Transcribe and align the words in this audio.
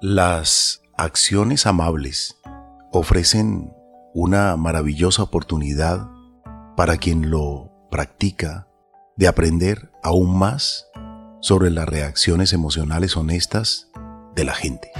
Las 0.00 0.82
acciones 0.96 1.66
amables 1.66 2.36
ofrecen 2.92 3.72
una 4.14 4.56
maravillosa 4.56 5.24
oportunidad 5.24 6.08
para 6.76 6.98
quien 6.98 7.30
lo 7.30 7.72
practica 7.90 8.68
de 9.16 9.26
aprender 9.26 9.90
aún 10.04 10.38
más 10.38 10.86
sobre 11.40 11.70
las 11.70 11.88
reacciones 11.88 12.52
emocionales 12.52 13.16
honestas 13.16 13.90
de 14.36 14.44
la 14.44 14.54
gente 14.54 14.92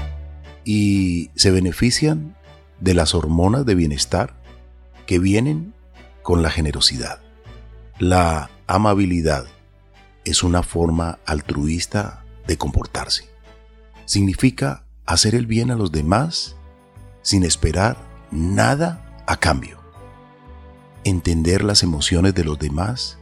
y 0.64 1.30
se 1.36 1.52
benefician 1.52 2.36
de 2.80 2.94
las 2.94 3.14
hormonas 3.14 3.64
de 3.64 3.76
bienestar 3.76 4.34
que 5.06 5.20
vienen 5.20 5.74
con 6.24 6.42
la 6.42 6.50
generosidad. 6.50 7.20
La 8.00 8.50
amabilidad 8.66 9.46
es 10.24 10.42
una 10.42 10.64
forma 10.64 11.20
altruista 11.24 12.24
de 12.48 12.58
comportarse. 12.58 13.30
Significa 14.06 14.87
hacer 15.08 15.34
el 15.34 15.46
bien 15.46 15.70
a 15.70 15.74
los 15.74 15.90
demás 15.90 16.54
sin 17.22 17.42
esperar 17.42 17.96
nada 18.30 19.22
a 19.26 19.38
cambio. 19.38 19.78
Entender 21.02 21.64
las 21.64 21.82
emociones 21.82 22.34
de 22.34 22.44
los 22.44 22.58
demás 22.58 23.16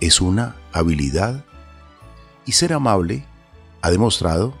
es 0.00 0.20
una 0.20 0.56
habilidad 0.72 1.44
y 2.44 2.52
ser 2.52 2.72
amable 2.72 3.24
ha 3.80 3.92
demostrado 3.92 4.54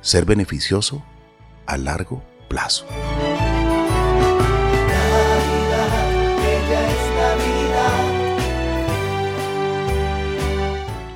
ser 0.00 0.24
beneficioso 0.24 1.04
a 1.66 1.76
largo 1.76 2.20
plazo. 2.48 2.84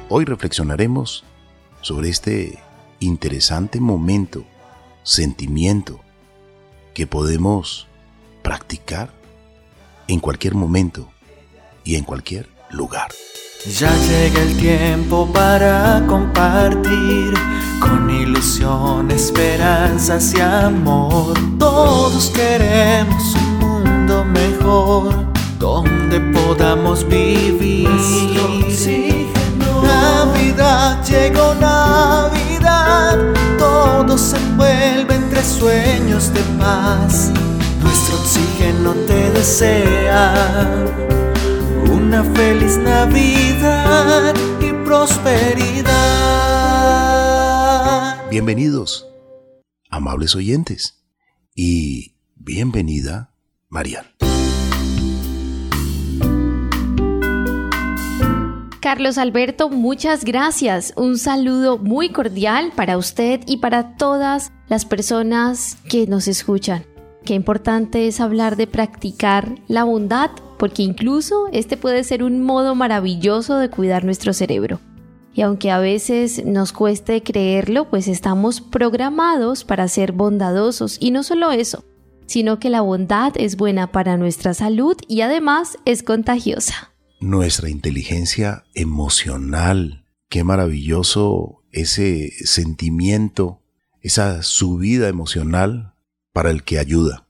Hoy 0.08 0.24
reflexionaremos 0.24 1.24
sobre 1.80 2.08
este 2.08 2.60
interesante 3.00 3.80
momento, 3.80 4.46
sentimiento 5.06 6.00
que 6.92 7.06
podemos 7.06 7.86
practicar 8.42 9.10
en 10.08 10.18
cualquier 10.18 10.54
momento 10.54 11.08
y 11.84 11.94
en 11.94 12.04
cualquier 12.04 12.48
lugar. 12.70 13.12
Ya 13.78 13.94
llega 14.08 14.42
el 14.42 14.56
tiempo 14.56 15.30
para 15.32 16.04
compartir 16.06 17.34
con 17.80 18.10
ilusión, 18.10 19.10
esperanzas 19.10 20.34
y 20.34 20.40
amor. 20.40 21.34
Todos 21.58 22.30
queremos 22.30 23.34
un 23.34 23.58
mundo 23.58 24.24
mejor 24.24 25.32
donde 25.58 26.20
podamos 26.20 27.06
vivir. 27.06 27.88
Navidad 29.82 31.04
llegó 31.04 31.54
Navidad, 31.54 32.55
todo 33.58 34.18
se 34.18 34.36
envuelve 34.36 35.14
entre 35.14 35.42
sueños 35.42 36.32
de 36.32 36.40
paz. 36.58 37.30
Nuestro 37.82 38.16
oxígeno 38.16 38.94
te 39.06 39.30
desea 39.30 40.34
una 41.90 42.22
feliz 42.24 42.78
Navidad 42.78 44.34
y 44.60 44.72
prosperidad. 44.84 45.86
Bienvenidos, 48.30 49.06
amables 49.90 50.34
oyentes, 50.34 51.02
y 51.54 52.14
bienvenida, 52.34 53.32
Marian. 53.68 54.06
Carlos 58.86 59.18
Alberto, 59.18 59.68
muchas 59.68 60.24
gracias. 60.24 60.92
Un 60.94 61.18
saludo 61.18 61.76
muy 61.76 62.10
cordial 62.10 62.70
para 62.76 62.98
usted 62.98 63.40
y 63.44 63.56
para 63.56 63.96
todas 63.96 64.52
las 64.68 64.84
personas 64.84 65.76
que 65.88 66.06
nos 66.06 66.28
escuchan. 66.28 66.84
Qué 67.24 67.34
importante 67.34 68.06
es 68.06 68.20
hablar 68.20 68.54
de 68.54 68.68
practicar 68.68 69.56
la 69.66 69.82
bondad, 69.82 70.30
porque 70.56 70.84
incluso 70.84 71.48
este 71.50 71.76
puede 71.76 72.04
ser 72.04 72.22
un 72.22 72.44
modo 72.44 72.76
maravilloso 72.76 73.58
de 73.58 73.70
cuidar 73.70 74.04
nuestro 74.04 74.32
cerebro. 74.32 74.78
Y 75.34 75.42
aunque 75.42 75.72
a 75.72 75.80
veces 75.80 76.44
nos 76.46 76.72
cueste 76.72 77.24
creerlo, 77.24 77.90
pues 77.90 78.06
estamos 78.06 78.60
programados 78.60 79.64
para 79.64 79.88
ser 79.88 80.12
bondadosos. 80.12 80.96
Y 81.00 81.10
no 81.10 81.24
solo 81.24 81.50
eso, 81.50 81.84
sino 82.26 82.60
que 82.60 82.70
la 82.70 82.82
bondad 82.82 83.32
es 83.34 83.56
buena 83.56 83.90
para 83.90 84.16
nuestra 84.16 84.54
salud 84.54 84.96
y 85.08 85.22
además 85.22 85.76
es 85.84 86.04
contagiosa 86.04 86.92
nuestra 87.20 87.68
inteligencia 87.70 88.64
emocional. 88.74 90.06
Qué 90.28 90.44
maravilloso 90.44 91.64
ese 91.72 92.32
sentimiento, 92.44 93.62
esa 94.00 94.42
subida 94.42 95.08
emocional 95.08 95.94
para 96.32 96.50
el 96.50 96.62
que 96.62 96.78
ayuda. 96.78 97.28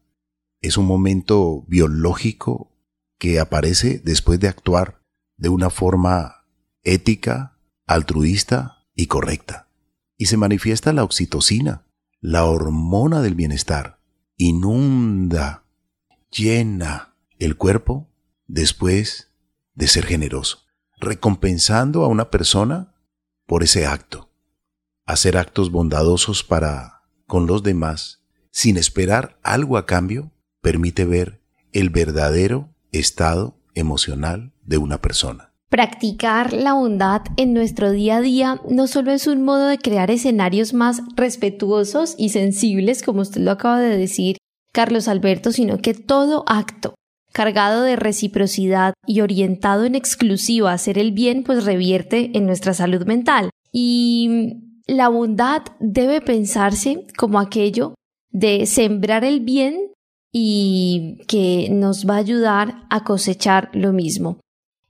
Es 0.60 0.76
un 0.76 0.86
momento 0.86 1.64
biológico 1.68 2.72
que 3.18 3.40
aparece 3.40 4.00
después 4.04 4.40
de 4.40 4.48
actuar 4.48 5.02
de 5.36 5.48
una 5.48 5.70
forma 5.70 6.46
ética, 6.82 7.58
altruista 7.86 8.86
y 8.94 9.06
correcta. 9.06 9.68
Y 10.16 10.26
se 10.26 10.36
manifiesta 10.36 10.92
la 10.92 11.04
oxitocina, 11.04 11.86
la 12.20 12.44
hormona 12.44 13.20
del 13.20 13.34
bienestar. 13.34 14.00
Inunda, 14.36 15.64
llena 16.30 17.16
el 17.38 17.56
cuerpo 17.56 18.08
después 18.46 19.25
de 19.76 19.86
ser 19.86 20.04
generoso, 20.06 20.64
recompensando 20.98 22.04
a 22.04 22.08
una 22.08 22.30
persona 22.30 22.94
por 23.46 23.62
ese 23.62 23.86
acto. 23.86 24.30
Hacer 25.04 25.36
actos 25.36 25.70
bondadosos 25.70 26.42
para 26.42 27.02
con 27.28 27.46
los 27.46 27.62
demás, 27.62 28.24
sin 28.50 28.76
esperar 28.76 29.38
algo 29.42 29.76
a 29.76 29.86
cambio, 29.86 30.32
permite 30.60 31.04
ver 31.04 31.40
el 31.72 31.90
verdadero 31.90 32.74
estado 32.90 33.58
emocional 33.74 34.52
de 34.64 34.78
una 34.78 35.00
persona. 35.00 35.52
Practicar 35.68 36.52
la 36.52 36.72
bondad 36.72 37.22
en 37.36 37.52
nuestro 37.52 37.90
día 37.90 38.16
a 38.16 38.20
día 38.20 38.60
no 38.68 38.86
solo 38.86 39.12
es 39.12 39.26
un 39.26 39.42
modo 39.42 39.66
de 39.66 39.78
crear 39.78 40.10
escenarios 40.10 40.72
más 40.72 41.02
respetuosos 41.16 42.14
y 42.16 42.30
sensibles, 42.30 43.02
como 43.02 43.20
usted 43.20 43.40
lo 43.42 43.50
acaba 43.50 43.80
de 43.80 43.96
decir, 43.96 44.38
Carlos 44.72 45.08
Alberto, 45.08 45.52
sino 45.52 45.78
que 45.78 45.94
todo 45.94 46.44
acto 46.46 46.94
cargado 47.36 47.82
de 47.82 47.96
reciprocidad 47.96 48.94
y 49.06 49.20
orientado 49.20 49.84
en 49.84 49.94
exclusiva 49.94 50.70
a 50.70 50.74
hacer 50.74 50.96
el 50.96 51.12
bien, 51.12 51.44
pues 51.44 51.66
revierte 51.66 52.30
en 52.32 52.46
nuestra 52.46 52.72
salud 52.72 53.04
mental. 53.04 53.50
Y 53.70 54.54
la 54.86 55.10
bondad 55.10 55.60
debe 55.78 56.22
pensarse 56.22 57.06
como 57.18 57.38
aquello 57.38 57.94
de 58.30 58.64
sembrar 58.64 59.22
el 59.22 59.40
bien 59.40 59.92
y 60.32 61.18
que 61.28 61.68
nos 61.70 62.08
va 62.08 62.14
a 62.14 62.20
ayudar 62.20 62.86
a 62.88 63.04
cosechar 63.04 63.68
lo 63.74 63.92
mismo. 63.92 64.40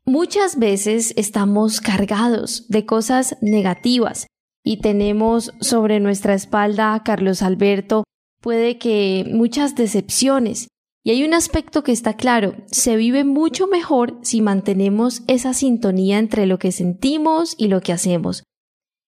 Muchas 0.05 0.57
veces 0.57 1.15
estamos 1.17 1.81
cargados 1.81 2.69
de 2.69 2.87
cosas 2.87 3.37
negativas 3.41 4.29
y 4.65 4.77
tenemos 4.77 5.53
sobre 5.61 5.99
nuestra 5.99 6.35
espalda, 6.35 7.03
Carlos 7.05 7.43
Alberto, 7.43 8.05
puede 8.41 8.79
que 8.79 9.29
muchas 9.33 9.75
decepciones 9.75 10.69
y 11.07 11.11
hay 11.11 11.23
un 11.23 11.35
aspecto 11.35 11.85
que 11.85 11.93
está 11.93 12.15
claro, 12.15 12.57
se 12.67 12.97
vive 12.97 13.23
mucho 13.23 13.69
mejor 13.69 14.19
si 14.23 14.41
mantenemos 14.41 15.23
esa 15.29 15.55
sintonía 15.55 16.19
entre 16.19 16.47
lo 16.47 16.59
que 16.59 16.73
sentimos 16.73 17.55
y 17.57 17.69
lo 17.69 17.81
que 17.81 17.93
hacemos. 17.93 18.43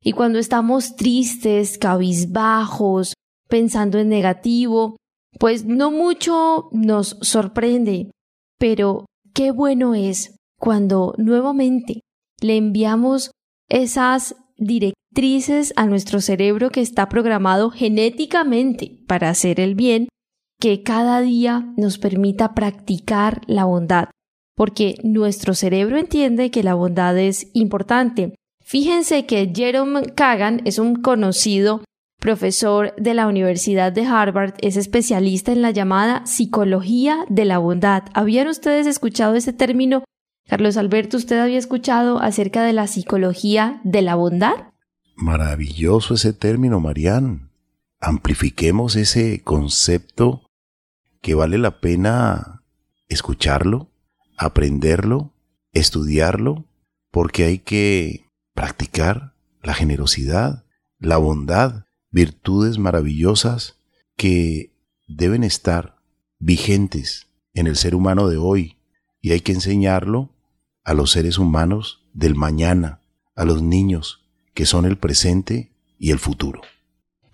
Y 0.04 0.12
cuando 0.12 0.38
estamos 0.38 0.96
tristes, 0.96 1.80
cabizbajos, 1.80 3.16
pensando 3.50 3.98
en 3.98 4.10
negativo, 4.10 4.96
pues 5.40 5.66
no 5.66 5.90
mucho 5.90 6.70
nos 6.72 7.18
sorprende, 7.22 8.12
pero 8.60 9.08
qué 9.34 9.50
bueno 9.50 9.96
es 9.96 10.36
cuando 10.60 11.16
nuevamente 11.18 12.02
le 12.42 12.58
enviamos 12.58 13.32
esas 13.70 14.36
directrices 14.56 15.74
a 15.76 15.88
nuestro 15.88 16.22
cerebro 16.22 16.70
que 16.70 16.82
está 16.82 17.10
programado 17.10 17.72
genéticamente 17.72 19.00
para 19.08 19.30
hacer 19.30 19.60
el 19.60 19.74
bien 19.74 20.10
que 20.60 20.84
cada 20.84 21.22
día 21.22 21.72
nos 21.78 21.98
permita 21.98 22.54
practicar 22.54 23.42
la 23.48 23.66
bondad, 23.66 24.10
porque 24.56 24.96
nuestro 25.04 25.54
cerebro 25.54 25.98
entiende 25.98 26.52
que 26.52 26.64
la 26.64 26.74
bondad 26.74 27.18
es 27.18 27.50
importante. 27.54 28.36
Fíjense 28.64 29.26
que 29.26 29.52
Jerome 29.56 30.14
Kagan 30.14 30.62
es 30.66 30.80
un 30.80 30.96
conocido 31.02 31.84
profesor 32.20 32.94
de 32.98 33.14
la 33.14 33.28
Universidad 33.28 33.92
de 33.92 34.06
Harvard, 34.06 34.56
es 34.60 34.76
especialista 34.76 35.52
en 35.52 35.62
la 35.62 35.72
llamada 35.72 36.26
psicología 36.26 37.26
de 37.30 37.46
la 37.46 37.60
bondad. 37.60 38.04
¿Habían 38.14 38.48
ustedes 38.48 38.88
escuchado 38.88 39.36
ese 39.36 39.54
término? 39.54 40.04
Carlos 40.48 40.78
Alberto, 40.78 41.18
¿usted 41.18 41.40
había 41.40 41.60
escuchado 41.60 42.20
acerca 42.20 42.64
de 42.64 42.74
la 42.74 42.88
psicología 42.88 43.80
de 43.84 44.02
la 44.02 44.16
bondad? 44.16 44.72
Maravilloso 45.16 46.16
ese 46.16 46.34
término, 46.34 46.80
Marianne. 46.80 47.48
Amplifiquemos 48.00 48.96
ese 48.96 49.42
concepto 49.44 50.47
que 51.22 51.36
vale 51.36 51.58
la 51.58 51.80
pena 51.80 52.64
escucharlo, 53.08 53.92
aprenderlo, 54.38 55.34
estudiarlo, 55.74 56.66
porque 57.12 57.46
hay 57.46 57.60
que 57.60 58.26
practicar 58.54 59.36
la 59.62 59.74
generosidad, 59.74 60.66
la 61.00 61.18
bondad, 61.18 61.86
virtudes 62.12 62.78
maravillosas 62.78 63.80
que 64.16 64.74
deben 65.08 65.44
estar 65.44 65.98
vigentes 66.40 67.28
en 67.54 67.68
el 67.68 67.76
ser 67.76 67.96
humano 67.96 68.28
de 68.28 68.38
hoy 68.38 68.78
y 69.22 69.32
hay 69.32 69.42
que 69.42 69.52
enseñarlo 69.52 70.36
a 70.84 70.94
los 70.94 71.12
seres 71.12 71.38
humanos 71.38 72.06
del 72.14 72.36
mañana, 72.36 73.02
a 73.36 73.46
los 73.46 73.62
niños 73.62 74.28
que 74.54 74.66
son 74.66 74.86
el 74.86 74.98
presente 74.98 75.76
y 76.00 76.12
el 76.12 76.20
futuro. 76.20 76.62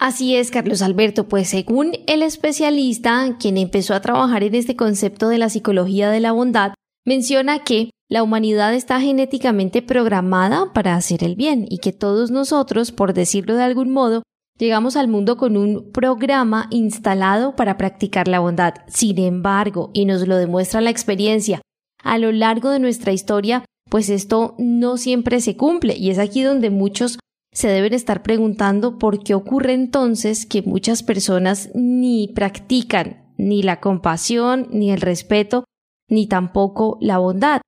Así 0.04 0.36
es, 0.36 0.52
Carlos 0.52 0.82
Alberto, 0.82 1.30
pues 1.30 1.48
según 1.48 1.94
el 2.08 2.24
especialista, 2.24 3.38
quien 3.40 3.56
empezó 3.56 3.94
a 3.94 4.02
trabajar 4.02 4.44
en 4.44 4.54
este 4.54 4.76
concepto 4.76 5.30
de 5.30 5.38
la 5.38 5.48
psicología 5.48 6.10
de 6.10 6.20
la 6.20 6.34
bondad, 6.34 6.74
menciona 7.06 7.60
que 7.60 7.90
la 8.10 8.22
humanidad 8.22 8.74
está 8.74 9.00
genéticamente 9.00 9.82
programada 9.82 10.74
para 10.74 10.96
hacer 10.96 11.24
el 11.24 11.38
bien 11.38 11.66
y 11.70 11.78
que 11.78 11.94
todos 11.94 12.32
nosotros, 12.32 12.92
por 12.92 13.14
decirlo 13.14 13.56
de 13.56 13.64
algún 13.64 13.92
modo, 13.92 14.24
llegamos 14.60 14.98
al 14.98 15.08
mundo 15.08 15.38
con 15.38 15.56
un 15.56 15.94
programa 15.94 16.68
instalado 16.70 17.56
para 17.56 17.78
practicar 17.78 18.28
la 18.28 18.40
bondad. 18.40 18.74
Sin 18.88 19.18
embargo, 19.20 19.90
y 19.94 20.04
nos 20.04 20.28
lo 20.28 20.36
demuestra 20.36 20.82
la 20.82 20.90
experiencia, 20.90 21.62
a 22.04 22.18
lo 22.18 22.34
largo 22.34 22.72
de 22.72 22.80
nuestra 22.80 23.14
historia, 23.14 23.64
pues 23.90 24.10
esto 24.10 24.56
no 24.58 24.98
siempre 24.98 25.40
se 25.40 25.56
cumple 25.56 25.96
y 25.96 26.10
es 26.10 26.20
aquí 26.20 26.42
donde 26.42 26.72
muchos 26.72 27.20
se 27.54 27.68
deben 27.68 27.94
estar 27.94 28.24
preguntando 28.24 28.98
por 28.98 29.24
qué 29.24 29.36
ocurre 29.36 29.74
entonces 29.74 30.46
que 30.46 30.62
muchas 30.64 31.04
personas 31.04 31.70
ni 31.74 32.28
practican 32.28 33.24
ni 33.38 33.64
la 33.64 33.80
compasión, 33.80 34.68
ni 34.72 34.92
el 34.92 35.02
respeto, 35.02 35.66
ni 36.10 36.28
tampoco 36.28 36.98
la 37.02 37.18
bondad. 37.18 37.62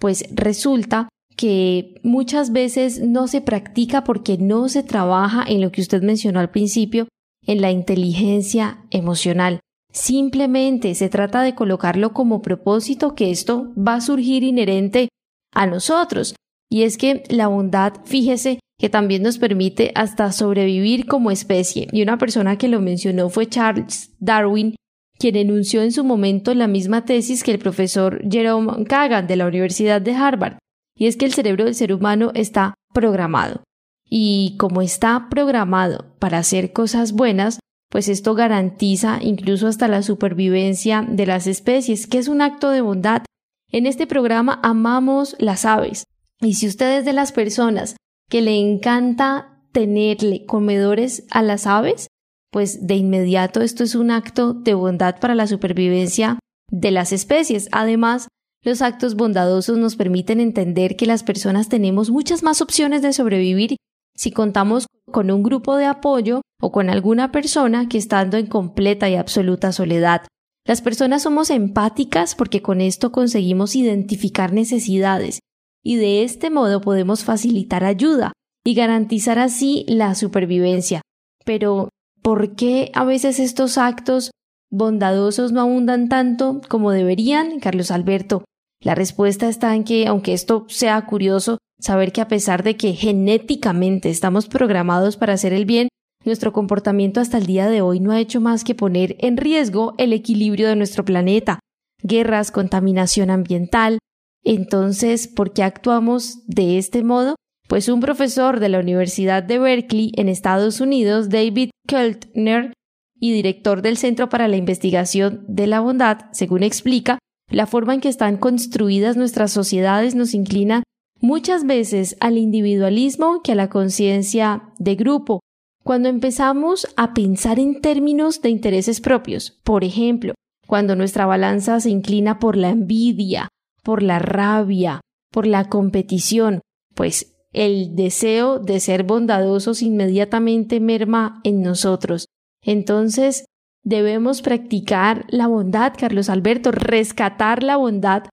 Pues 0.00 0.24
resulta 0.32 1.08
que 1.36 2.00
muchas 2.02 2.52
veces 2.52 3.00
no 3.00 3.28
se 3.28 3.40
practica 3.40 4.04
porque 4.04 4.38
no 4.38 4.68
se 4.68 4.82
trabaja 4.82 5.44
en 5.46 5.60
lo 5.60 5.70
que 5.70 5.80
usted 5.80 6.02
mencionó 6.02 6.40
al 6.40 6.50
principio, 6.50 7.06
en 7.46 7.60
la 7.60 7.70
inteligencia 7.70 8.84
emocional. 8.90 9.60
Simplemente 9.92 10.94
se 10.94 11.08
trata 11.08 11.42
de 11.42 11.54
colocarlo 11.54 12.12
como 12.12 12.42
propósito 12.42 13.14
que 13.14 13.30
esto 13.30 13.72
va 13.76 13.94
a 13.94 14.00
surgir 14.00 14.42
inherente 14.42 15.08
a 15.54 15.66
nosotros. 15.66 16.34
Y 16.70 16.82
es 16.82 16.98
que 16.98 17.22
la 17.30 17.46
bondad, 17.46 17.94
fíjese, 18.04 18.58
que 18.78 18.88
también 18.88 19.22
nos 19.22 19.38
permite 19.38 19.90
hasta 19.94 20.30
sobrevivir 20.32 21.06
como 21.06 21.30
especie. 21.30 21.88
Y 21.92 22.02
una 22.02 22.16
persona 22.16 22.56
que 22.56 22.68
lo 22.68 22.80
mencionó 22.80 23.28
fue 23.28 23.48
Charles 23.48 24.12
Darwin, 24.20 24.76
quien 25.18 25.36
enunció 25.36 25.82
en 25.82 25.92
su 25.92 26.04
momento 26.04 26.54
la 26.54 26.68
misma 26.68 27.04
tesis 27.04 27.42
que 27.42 27.50
el 27.50 27.58
profesor 27.58 28.22
Jerome 28.30 28.84
Kagan 28.84 29.26
de 29.26 29.36
la 29.36 29.46
Universidad 29.46 30.00
de 30.00 30.14
Harvard, 30.14 30.58
y 30.96 31.06
es 31.06 31.16
que 31.16 31.24
el 31.24 31.32
cerebro 31.32 31.64
del 31.64 31.74
ser 31.74 31.92
humano 31.92 32.30
está 32.34 32.74
programado. 32.94 33.62
Y 34.08 34.54
como 34.58 34.80
está 34.80 35.26
programado 35.28 36.14
para 36.18 36.38
hacer 36.38 36.72
cosas 36.72 37.12
buenas, 37.12 37.58
pues 37.90 38.08
esto 38.08 38.34
garantiza 38.34 39.18
incluso 39.20 39.66
hasta 39.66 39.88
la 39.88 40.02
supervivencia 40.02 41.04
de 41.06 41.26
las 41.26 41.46
especies, 41.46 42.06
que 42.06 42.18
es 42.18 42.28
un 42.28 42.42
acto 42.42 42.70
de 42.70 42.80
bondad. 42.80 43.22
En 43.70 43.86
este 43.86 44.06
programa 44.06 44.60
amamos 44.62 45.36
las 45.40 45.64
aves, 45.64 46.04
y 46.40 46.54
si 46.54 46.68
usted 46.68 46.98
es 46.98 47.04
de 47.04 47.12
las 47.12 47.32
personas 47.32 47.96
que 48.28 48.42
le 48.42 48.56
encanta 48.56 49.62
tenerle 49.72 50.44
comedores 50.46 51.24
a 51.30 51.42
las 51.42 51.66
aves, 51.66 52.08
pues 52.50 52.86
de 52.86 52.94
inmediato 52.94 53.60
esto 53.60 53.84
es 53.84 53.94
un 53.94 54.10
acto 54.10 54.54
de 54.54 54.74
bondad 54.74 55.18
para 55.20 55.34
la 55.34 55.46
supervivencia 55.46 56.38
de 56.70 56.90
las 56.90 57.12
especies. 57.12 57.68
Además, 57.72 58.28
los 58.62 58.82
actos 58.82 59.14
bondadosos 59.14 59.78
nos 59.78 59.96
permiten 59.96 60.40
entender 60.40 60.96
que 60.96 61.06
las 61.06 61.22
personas 61.22 61.68
tenemos 61.68 62.10
muchas 62.10 62.42
más 62.42 62.60
opciones 62.60 63.02
de 63.02 63.12
sobrevivir 63.12 63.76
si 64.16 64.32
contamos 64.32 64.86
con 65.10 65.30
un 65.30 65.42
grupo 65.42 65.76
de 65.76 65.86
apoyo 65.86 66.42
o 66.60 66.72
con 66.72 66.90
alguna 66.90 67.30
persona 67.30 67.88
que 67.88 67.98
estando 67.98 68.36
en 68.36 68.46
completa 68.46 69.08
y 69.08 69.14
absoluta 69.14 69.72
soledad. 69.72 70.22
Las 70.66 70.82
personas 70.82 71.22
somos 71.22 71.50
empáticas 71.50 72.34
porque 72.34 72.60
con 72.60 72.80
esto 72.80 73.12
conseguimos 73.12 73.76
identificar 73.76 74.52
necesidades 74.52 75.37
y 75.82 75.96
de 75.96 76.22
este 76.22 76.50
modo 76.50 76.80
podemos 76.80 77.24
facilitar 77.24 77.84
ayuda 77.84 78.32
y 78.64 78.74
garantizar 78.74 79.38
así 79.38 79.84
la 79.88 80.14
supervivencia. 80.14 81.00
Pero, 81.44 81.88
¿por 82.22 82.54
qué 82.54 82.90
a 82.94 83.04
veces 83.04 83.38
estos 83.38 83.78
actos 83.78 84.30
bondadosos 84.70 85.52
no 85.52 85.62
abundan 85.62 86.08
tanto 86.08 86.60
como 86.68 86.90
deberían, 86.90 87.60
Carlos 87.60 87.90
Alberto? 87.90 88.44
La 88.80 88.94
respuesta 88.94 89.48
está 89.48 89.74
en 89.74 89.84
que, 89.84 90.06
aunque 90.06 90.34
esto 90.34 90.66
sea 90.68 91.04
curioso, 91.06 91.58
saber 91.80 92.12
que 92.12 92.20
a 92.20 92.28
pesar 92.28 92.62
de 92.62 92.76
que 92.76 92.92
genéticamente 92.92 94.10
estamos 94.10 94.46
programados 94.46 95.16
para 95.16 95.32
hacer 95.32 95.52
el 95.52 95.64
bien, 95.64 95.88
nuestro 96.24 96.52
comportamiento 96.52 97.20
hasta 97.20 97.38
el 97.38 97.46
día 97.46 97.68
de 97.68 97.80
hoy 97.80 98.00
no 98.00 98.12
ha 98.12 98.20
hecho 98.20 98.40
más 98.40 98.64
que 98.64 98.74
poner 98.74 99.16
en 99.20 99.36
riesgo 99.36 99.94
el 99.98 100.12
equilibrio 100.12 100.68
de 100.68 100.76
nuestro 100.76 101.04
planeta. 101.04 101.60
Guerras, 102.02 102.50
contaminación 102.50 103.30
ambiental, 103.30 103.98
entonces, 104.44 105.28
¿por 105.28 105.52
qué 105.52 105.62
actuamos 105.62 106.46
de 106.46 106.78
este 106.78 107.02
modo? 107.02 107.34
Pues 107.68 107.88
un 107.88 108.00
profesor 108.00 108.60
de 108.60 108.68
la 108.68 108.80
Universidad 108.80 109.42
de 109.42 109.58
Berkeley 109.58 110.12
en 110.16 110.28
Estados 110.28 110.80
Unidos, 110.80 111.28
David 111.28 111.70
Keltner, 111.86 112.72
y 113.20 113.32
director 113.32 113.82
del 113.82 113.96
Centro 113.96 114.28
para 114.28 114.48
la 114.48 114.56
Investigación 114.56 115.44
de 115.48 115.66
la 115.66 115.80
Bondad, 115.80 116.26
según 116.32 116.62
explica, 116.62 117.18
la 117.50 117.66
forma 117.66 117.94
en 117.94 118.00
que 118.00 118.08
están 118.08 118.36
construidas 118.36 119.16
nuestras 119.16 119.50
sociedades 119.50 120.14
nos 120.14 120.34
inclina 120.34 120.82
muchas 121.20 121.66
veces 121.66 122.16
al 122.20 122.38
individualismo 122.38 123.42
que 123.42 123.52
a 123.52 123.56
la 123.56 123.68
conciencia 123.70 124.70
de 124.78 124.94
grupo. 124.94 125.40
Cuando 125.82 126.08
empezamos 126.08 126.86
a 126.96 127.14
pensar 127.14 127.58
en 127.58 127.80
términos 127.80 128.42
de 128.42 128.50
intereses 128.50 129.00
propios, 129.00 129.58
por 129.64 129.84
ejemplo, 129.84 130.34
cuando 130.66 130.94
nuestra 130.94 131.24
balanza 131.24 131.80
se 131.80 131.90
inclina 131.90 132.38
por 132.38 132.56
la 132.56 132.68
envidia, 132.68 133.48
por 133.88 134.02
la 134.02 134.18
rabia, 134.18 135.00
por 135.32 135.46
la 135.46 135.70
competición, 135.70 136.60
pues 136.94 137.38
el 137.54 137.96
deseo 137.96 138.58
de 138.58 138.80
ser 138.80 139.02
bondadosos 139.02 139.80
inmediatamente 139.80 140.78
merma 140.78 141.40
en 141.42 141.62
nosotros. 141.62 142.26
Entonces, 142.62 143.46
debemos 143.82 144.42
practicar 144.42 145.24
la 145.30 145.46
bondad, 145.46 145.94
Carlos 145.98 146.28
Alberto, 146.28 146.70
rescatar 146.70 147.62
la 147.62 147.78
bondad 147.78 148.24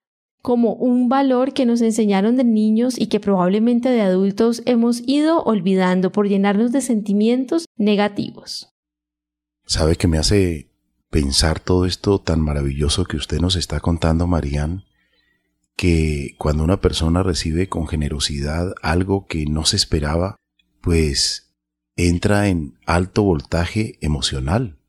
como 0.42 0.74
un 0.74 1.08
valor 1.08 1.54
que 1.54 1.66
nos 1.66 1.80
enseñaron 1.80 2.36
de 2.36 2.44
niños 2.44 3.00
y 3.00 3.08
que 3.08 3.22
probablemente 3.22 3.88
de 3.88 4.02
adultos 4.02 4.62
hemos 4.66 5.08
ido 5.08 5.42
olvidando 5.42 6.12
por 6.12 6.28
llenarnos 6.28 6.74
de 6.74 6.82
sentimientos 6.82 7.64
negativos. 7.78 8.74
¿Sabe 9.66 9.96
que 9.96 10.10
me 10.10 10.18
hace 10.18 10.68
pensar 11.10 11.62
todo 11.62 11.86
esto 11.86 12.20
tan 12.20 12.42
maravilloso 12.42 13.06
que 13.06 13.16
usted 13.16 13.40
nos 13.40 13.56
está 13.56 13.80
contando, 13.80 14.28
Marían? 14.28 14.84
Que 15.76 16.36
cuando 16.38 16.64
una 16.64 16.80
persona 16.82 17.24
recibe 17.24 17.68
con 17.68 17.88
generosidad 17.88 18.74
algo 18.82 19.28
que 19.28 19.46
no 19.46 19.66
se 19.66 19.76
esperaba, 19.76 20.36
pues 20.82 21.54
entra 21.96 22.48
en 22.48 22.78
alto 22.86 23.24
voltaje 23.24 23.98
emocional 24.02 24.80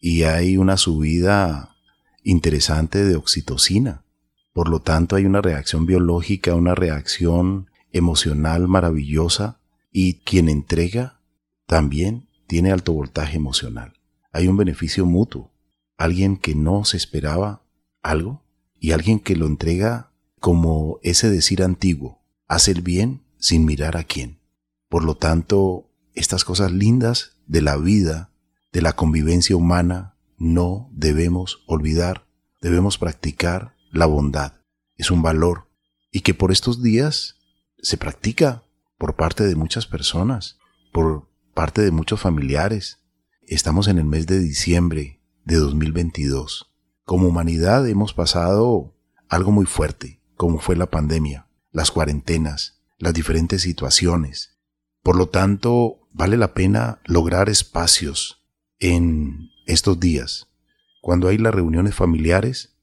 y 0.00 0.22
hay 0.22 0.56
una 0.56 0.76
subida 0.76 1.76
interesante 2.24 3.04
de 3.04 3.16
oxitocina. 3.16 4.04
Por 4.52 4.68
lo 4.68 4.80
tanto, 4.80 5.16
hay 5.16 5.26
una 5.26 5.42
reacción 5.42 5.86
biológica, 5.86 6.54
una 6.54 6.74
reacción 6.74 7.70
emocional 7.92 8.66
maravillosa 8.68 9.60
y 9.92 10.20
quien 10.20 10.48
entrega 10.48 11.20
también 11.66 12.28
tiene 12.46 12.72
alto 12.72 12.92
voltaje 12.92 13.36
emocional. 13.36 13.94
Hay 14.32 14.48
un 14.48 14.56
beneficio 14.56 15.06
mutuo. 15.06 15.52
Alguien 15.96 16.36
que 16.36 16.54
no 16.54 16.84
se 16.84 16.96
esperaba 16.96 17.62
algo 18.02 18.42
y 18.80 18.92
alguien 18.92 19.20
que 19.20 19.36
lo 19.36 19.46
entrega 19.46 20.10
como 20.40 20.98
ese 21.02 21.30
decir 21.30 21.62
antiguo, 21.62 22.24
hace 22.48 22.72
el 22.72 22.80
bien 22.80 23.22
sin 23.38 23.64
mirar 23.64 23.96
a 23.96 24.04
quién. 24.04 24.40
Por 24.88 25.04
lo 25.04 25.16
tanto, 25.16 25.90
estas 26.14 26.44
cosas 26.44 26.72
lindas 26.72 27.36
de 27.46 27.62
la 27.62 27.76
vida, 27.76 28.32
de 28.72 28.82
la 28.82 28.94
convivencia 28.94 29.54
humana, 29.54 30.16
no 30.38 30.88
debemos 30.92 31.62
olvidar, 31.66 32.26
debemos 32.62 32.96
practicar 32.96 33.76
la 33.92 34.06
bondad. 34.06 34.54
Es 34.96 35.10
un 35.10 35.22
valor 35.22 35.68
y 36.10 36.22
que 36.22 36.34
por 36.34 36.50
estos 36.50 36.82
días 36.82 37.36
se 37.82 37.98
practica 37.98 38.64
por 38.98 39.16
parte 39.16 39.46
de 39.46 39.54
muchas 39.54 39.86
personas, 39.86 40.58
por 40.92 41.28
parte 41.54 41.82
de 41.82 41.90
muchos 41.90 42.20
familiares. 42.20 42.98
Estamos 43.42 43.88
en 43.88 43.98
el 43.98 44.04
mes 44.04 44.26
de 44.26 44.38
diciembre 44.38 45.20
de 45.44 45.56
2022. 45.56 46.69
Como 47.10 47.26
humanidad 47.26 47.88
hemos 47.88 48.14
pasado 48.14 48.94
algo 49.28 49.50
muy 49.50 49.66
fuerte, 49.66 50.20
como 50.36 50.60
fue 50.60 50.76
la 50.76 50.92
pandemia, 50.92 51.48
las 51.72 51.90
cuarentenas, 51.90 52.84
las 52.98 53.14
diferentes 53.14 53.62
situaciones. 53.62 54.60
Por 55.02 55.16
lo 55.16 55.28
tanto, 55.28 56.06
vale 56.12 56.36
la 56.36 56.54
pena 56.54 57.00
lograr 57.06 57.48
espacios 57.48 58.46
en 58.78 59.50
estos 59.66 59.98
días, 59.98 60.52
cuando 61.00 61.26
hay 61.26 61.36
las 61.36 61.52
reuniones 61.52 61.96
familiares, 61.96 62.76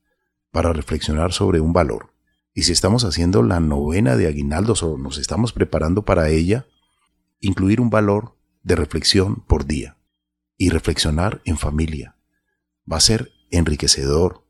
para 0.52 0.74
reflexionar 0.74 1.32
sobre 1.32 1.62
un 1.62 1.72
valor. 1.72 2.12
Y 2.54 2.64
si 2.64 2.74
estamos 2.74 3.06
haciendo 3.06 3.44
la 3.44 3.62
novena 3.62 4.18
de 4.18 4.28
aguinaldos 4.28 4.84
o 4.84 4.98
nos 4.98 5.20
estamos 5.20 5.54
preparando 5.54 6.02
para 6.02 6.28
ella, 6.28 6.68
incluir 7.40 7.80
un 7.80 7.90
valor 7.90 8.36
de 8.62 8.76
reflexión 8.76 9.38
por 9.48 9.66
día. 9.66 9.96
Y 10.58 10.68
reflexionar 10.68 11.42
en 11.46 11.58
familia. 11.58 12.18
Va 12.92 12.98
a 12.98 13.00
ser 13.00 13.32
enriquecedor. 13.52 14.46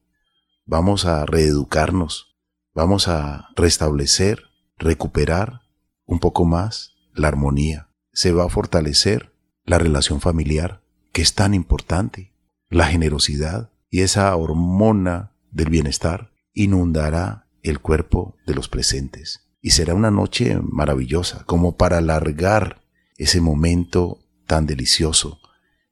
Vamos 0.65 1.05
a 1.05 1.25
reeducarnos. 1.25 2.35
Vamos 2.73 3.07
a 3.07 3.49
restablecer, 3.55 4.43
recuperar 4.77 5.61
un 6.05 6.19
poco 6.19 6.45
más 6.45 6.95
la 7.13 7.27
armonía. 7.27 7.89
Se 8.13 8.31
va 8.31 8.45
a 8.45 8.49
fortalecer 8.49 9.33
la 9.63 9.77
relación 9.77 10.21
familiar, 10.21 10.81
que 11.11 11.21
es 11.21 11.33
tan 11.33 11.53
importante. 11.53 12.33
La 12.69 12.85
generosidad 12.87 13.71
y 13.89 14.01
esa 14.01 14.35
hormona 14.35 15.33
del 15.51 15.69
bienestar 15.69 16.31
inundará 16.53 17.47
el 17.63 17.79
cuerpo 17.79 18.35
de 18.45 18.55
los 18.55 18.69
presentes. 18.69 19.47
Y 19.61 19.71
será 19.71 19.93
una 19.93 20.11
noche 20.11 20.59
maravillosa, 20.61 21.43
como 21.45 21.75
para 21.75 21.97
alargar 21.97 22.83
ese 23.17 23.41
momento 23.41 24.19
tan 24.45 24.65
delicioso 24.65 25.39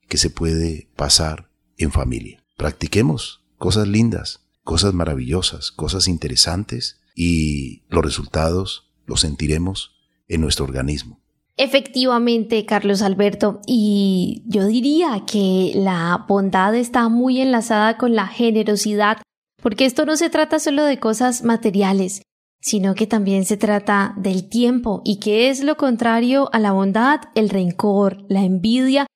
que 0.08 0.18
se 0.18 0.30
puede 0.30 0.90
pasar 0.96 1.50
en 1.78 1.92
familia. 1.92 2.45
Practiquemos 2.58 3.42
cosas 3.58 3.88
lindas, 3.88 4.46
cosas 4.64 4.94
maravillosas, 4.94 5.72
cosas 5.72 6.08
interesantes 6.08 7.00
y 7.16 7.84
los 7.90 8.04
resultados 8.04 8.92
los 9.06 9.22
sentiremos 9.22 9.96
en 10.28 10.42
nuestro 10.42 10.66
organismo. 10.66 11.20
Efectivamente, 11.58 12.66
Carlos 12.66 13.02
Alberto, 13.02 13.62
y 13.66 14.44
yo 14.46 14.66
diría 14.68 15.24
que 15.26 15.72
la 15.76 16.26
bondad 16.28 16.76
está 16.76 17.08
muy 17.08 17.40
enlazada 17.40 17.98
con 17.98 18.14
la 18.14 18.28
generosidad, 18.28 19.22
porque 19.62 19.86
esto 19.86 20.06
no 20.06 20.18
se 20.18 20.30
trata 20.30 20.60
solo 20.60 20.84
de 20.84 21.00
cosas 21.00 21.44
materiales, 21.44 22.24
sino 22.60 22.94
que 22.94 23.08
también 23.08 23.46
se 23.46 23.56
trata 23.56 24.14
del 24.18 24.50
tiempo, 24.50 25.02
y 25.06 25.20
que 25.20 25.50
es 25.50 25.64
lo 25.64 25.78
contrario 25.78 26.50
a 26.52 26.60
la 26.60 26.74
bondad, 26.74 27.22
el 27.36 27.50
rencor, 27.50 28.26
la 28.28 28.44
envidia 28.44 29.08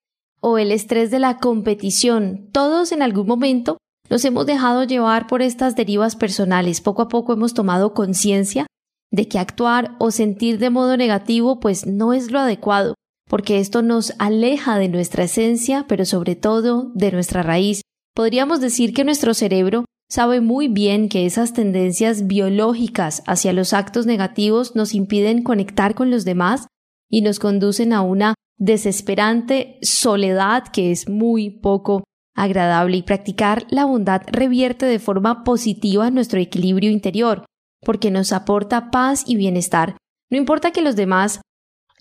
o 0.41 0.57
el 0.57 0.71
estrés 0.71 1.11
de 1.11 1.19
la 1.19 1.37
competición. 1.37 2.47
Todos 2.51 2.91
en 2.91 3.01
algún 3.01 3.27
momento 3.27 3.77
nos 4.09 4.25
hemos 4.25 4.45
dejado 4.45 4.83
llevar 4.83 5.27
por 5.27 5.41
estas 5.41 5.75
derivas 5.75 6.15
personales. 6.15 6.81
Poco 6.81 7.03
a 7.03 7.07
poco 7.07 7.33
hemos 7.33 7.53
tomado 7.53 7.93
conciencia 7.93 8.65
de 9.11 9.27
que 9.27 9.39
actuar 9.39 9.95
o 9.99 10.11
sentir 10.11 10.59
de 10.59 10.69
modo 10.69 10.97
negativo 10.97 11.59
pues 11.59 11.85
no 11.85 12.13
es 12.13 12.31
lo 12.31 12.39
adecuado, 12.39 12.95
porque 13.29 13.59
esto 13.59 13.81
nos 13.81 14.13
aleja 14.19 14.77
de 14.77 14.87
nuestra 14.87 15.23
esencia, 15.23 15.85
pero 15.87 16.05
sobre 16.05 16.35
todo 16.35 16.91
de 16.95 17.11
nuestra 17.11 17.43
raíz. 17.43 17.81
Podríamos 18.15 18.59
decir 18.59 18.93
que 18.93 19.03
nuestro 19.03 19.33
cerebro 19.33 19.85
sabe 20.09 20.41
muy 20.41 20.67
bien 20.67 21.07
que 21.09 21.25
esas 21.25 21.53
tendencias 21.53 22.27
biológicas 22.27 23.23
hacia 23.27 23.53
los 23.53 23.73
actos 23.73 24.05
negativos 24.05 24.75
nos 24.75 24.95
impiden 24.95 25.43
conectar 25.43 25.93
con 25.93 26.09
los 26.09 26.25
demás 26.25 26.67
y 27.09 27.21
nos 27.21 27.39
conducen 27.39 27.93
a 27.93 28.01
una 28.01 28.33
desesperante 28.59 29.79
soledad 29.81 30.67
que 30.67 30.91
es 30.91 31.09
muy 31.09 31.49
poco 31.49 32.03
agradable 32.35 32.97
y 32.97 33.03
practicar 33.03 33.65
la 33.69 33.85
bondad 33.85 34.21
revierte 34.27 34.85
de 34.85 34.99
forma 34.99 35.43
positiva 35.43 36.11
nuestro 36.11 36.39
equilibrio 36.39 36.91
interior 36.91 37.45
porque 37.81 38.11
nos 38.11 38.31
aporta 38.33 38.91
paz 38.91 39.23
y 39.25 39.35
bienestar. 39.35 39.97
No 40.29 40.37
importa 40.37 40.71
que 40.71 40.81
los 40.81 40.95
demás 40.95 41.41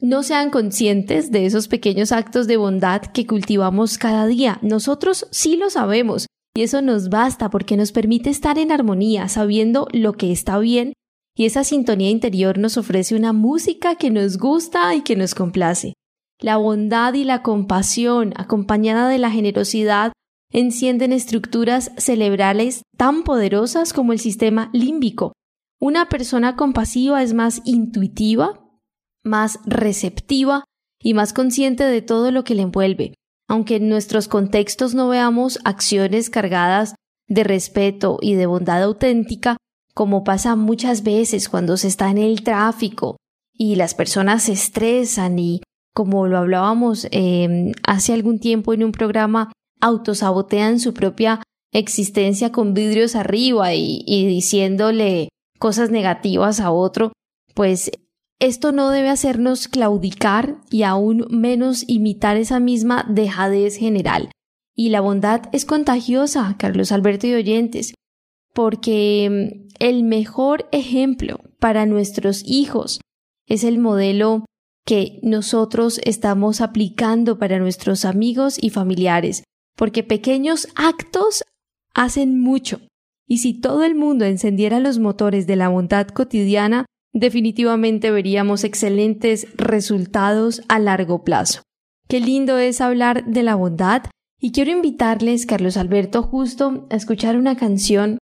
no 0.00 0.22
sean 0.22 0.50
conscientes 0.50 1.32
de 1.32 1.46
esos 1.46 1.68
pequeños 1.68 2.12
actos 2.12 2.46
de 2.46 2.56
bondad 2.56 3.02
que 3.02 3.26
cultivamos 3.26 3.98
cada 3.98 4.26
día. 4.26 4.58
Nosotros 4.62 5.26
sí 5.30 5.56
lo 5.56 5.70
sabemos 5.70 6.26
y 6.54 6.62
eso 6.62 6.82
nos 6.82 7.08
basta 7.08 7.50
porque 7.50 7.76
nos 7.76 7.92
permite 7.92 8.30
estar 8.30 8.58
en 8.58 8.72
armonía, 8.72 9.28
sabiendo 9.28 9.88
lo 9.92 10.12
que 10.12 10.32
está 10.32 10.58
bien 10.58 10.92
y 11.36 11.46
esa 11.46 11.62
sintonía 11.62 12.10
interior 12.10 12.58
nos 12.58 12.76
ofrece 12.76 13.14
una 13.14 13.32
música 13.32 13.94
que 13.94 14.10
nos 14.10 14.38
gusta 14.38 14.94
y 14.96 15.02
que 15.02 15.14
nos 15.14 15.36
complace. 15.36 15.94
La 16.40 16.56
bondad 16.56 17.14
y 17.14 17.24
la 17.24 17.42
compasión, 17.42 18.32
acompañada 18.36 19.08
de 19.08 19.18
la 19.18 19.30
generosidad, 19.30 20.12
encienden 20.50 21.12
estructuras 21.12 21.90
cerebrales 21.96 22.82
tan 22.96 23.22
poderosas 23.22 23.92
como 23.92 24.12
el 24.12 24.18
sistema 24.18 24.70
límbico, 24.72 25.32
una 25.80 26.08
persona 26.08 26.56
compasiva 26.56 27.22
es 27.22 27.34
más 27.34 27.62
intuitiva, 27.64 28.60
más 29.22 29.60
receptiva 29.64 30.64
y 31.00 31.14
más 31.14 31.32
consciente 31.32 31.84
de 31.84 32.02
todo 32.02 32.32
lo 32.32 32.42
que 32.42 32.56
le 32.56 32.62
envuelve. 32.62 33.14
Aunque 33.48 33.76
en 33.76 33.88
nuestros 33.88 34.26
contextos 34.26 34.94
no 34.94 35.08
veamos 35.08 35.60
acciones 35.64 36.30
cargadas 36.30 36.96
de 37.28 37.44
respeto 37.44 38.18
y 38.20 38.34
de 38.34 38.46
bondad 38.46 38.82
auténtica, 38.82 39.56
como 39.94 40.24
pasa 40.24 40.56
muchas 40.56 41.04
veces 41.04 41.48
cuando 41.48 41.76
se 41.76 41.86
está 41.86 42.10
en 42.10 42.18
el 42.18 42.42
tráfico 42.42 43.16
y 43.52 43.76
las 43.76 43.94
personas 43.94 44.44
se 44.44 44.52
estresan 44.52 45.38
y, 45.38 45.60
como 45.98 46.28
lo 46.28 46.38
hablábamos 46.38 47.08
em, 47.10 47.72
hace 47.82 48.12
algún 48.12 48.38
tiempo 48.38 48.72
en 48.72 48.84
un 48.84 48.92
programa, 48.92 49.50
autosabotean 49.80 50.78
su 50.78 50.94
propia 50.94 51.42
existencia 51.72 52.52
con 52.52 52.72
vidrios 52.72 53.16
arriba 53.16 53.74
y 53.74 54.26
diciéndole 54.28 55.28
cosas 55.58 55.90
negativas 55.90 56.60
a 56.60 56.70
otro, 56.70 57.10
pues 57.52 57.90
esto 58.38 58.70
no 58.70 58.90
debe 58.90 59.08
hacernos 59.08 59.66
claudicar 59.66 60.58
y 60.70 60.84
aún 60.84 61.26
menos 61.30 61.82
imitar 61.88 62.36
esa 62.36 62.60
misma 62.60 63.04
dejadez 63.08 63.76
general. 63.76 64.30
Y 64.76 64.90
la 64.90 65.00
bondad 65.00 65.48
es 65.50 65.64
contagiosa, 65.64 66.54
Carlos 66.60 66.92
Alberto 66.92 67.26
y 67.26 67.34
oyentes, 67.34 67.94
porque 68.54 69.28
mm, 69.28 69.68
el 69.80 70.04
mejor 70.04 70.68
ejemplo 70.70 71.40
para 71.58 71.86
nuestros 71.86 72.44
hijos 72.46 73.00
es 73.48 73.64
el 73.64 73.80
modelo 73.80 74.44
que 74.88 75.20
nosotros 75.22 76.00
estamos 76.04 76.62
aplicando 76.62 77.38
para 77.38 77.58
nuestros 77.58 78.06
amigos 78.06 78.56
y 78.58 78.70
familiares, 78.70 79.44
porque 79.76 80.02
pequeños 80.02 80.66
actos 80.76 81.44
hacen 81.92 82.40
mucho. 82.40 82.80
Y 83.26 83.38
si 83.38 83.52
todo 83.52 83.84
el 83.84 83.94
mundo 83.94 84.24
encendiera 84.24 84.80
los 84.80 84.98
motores 84.98 85.46
de 85.46 85.56
la 85.56 85.68
bondad 85.68 86.08
cotidiana, 86.08 86.86
definitivamente 87.12 88.10
veríamos 88.10 88.64
excelentes 88.64 89.46
resultados 89.58 90.62
a 90.68 90.78
largo 90.78 91.22
plazo. 91.22 91.60
Qué 92.08 92.20
lindo 92.20 92.56
es 92.56 92.80
hablar 92.80 93.26
de 93.26 93.42
la 93.42 93.56
bondad 93.56 94.04
y 94.40 94.52
quiero 94.52 94.70
invitarles, 94.70 95.44
Carlos 95.44 95.76
Alberto, 95.76 96.22
justo 96.22 96.86
a 96.88 96.96
escuchar 96.96 97.36
una 97.36 97.56
canción 97.56 98.16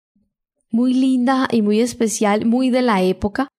muy 0.71 0.95
linda 0.95 1.47
y 1.51 1.61
muy 1.61 1.79
especial, 1.79 2.47
muy 2.47 2.71
de 2.71 2.81
la 2.81 3.03
época, 3.03 3.49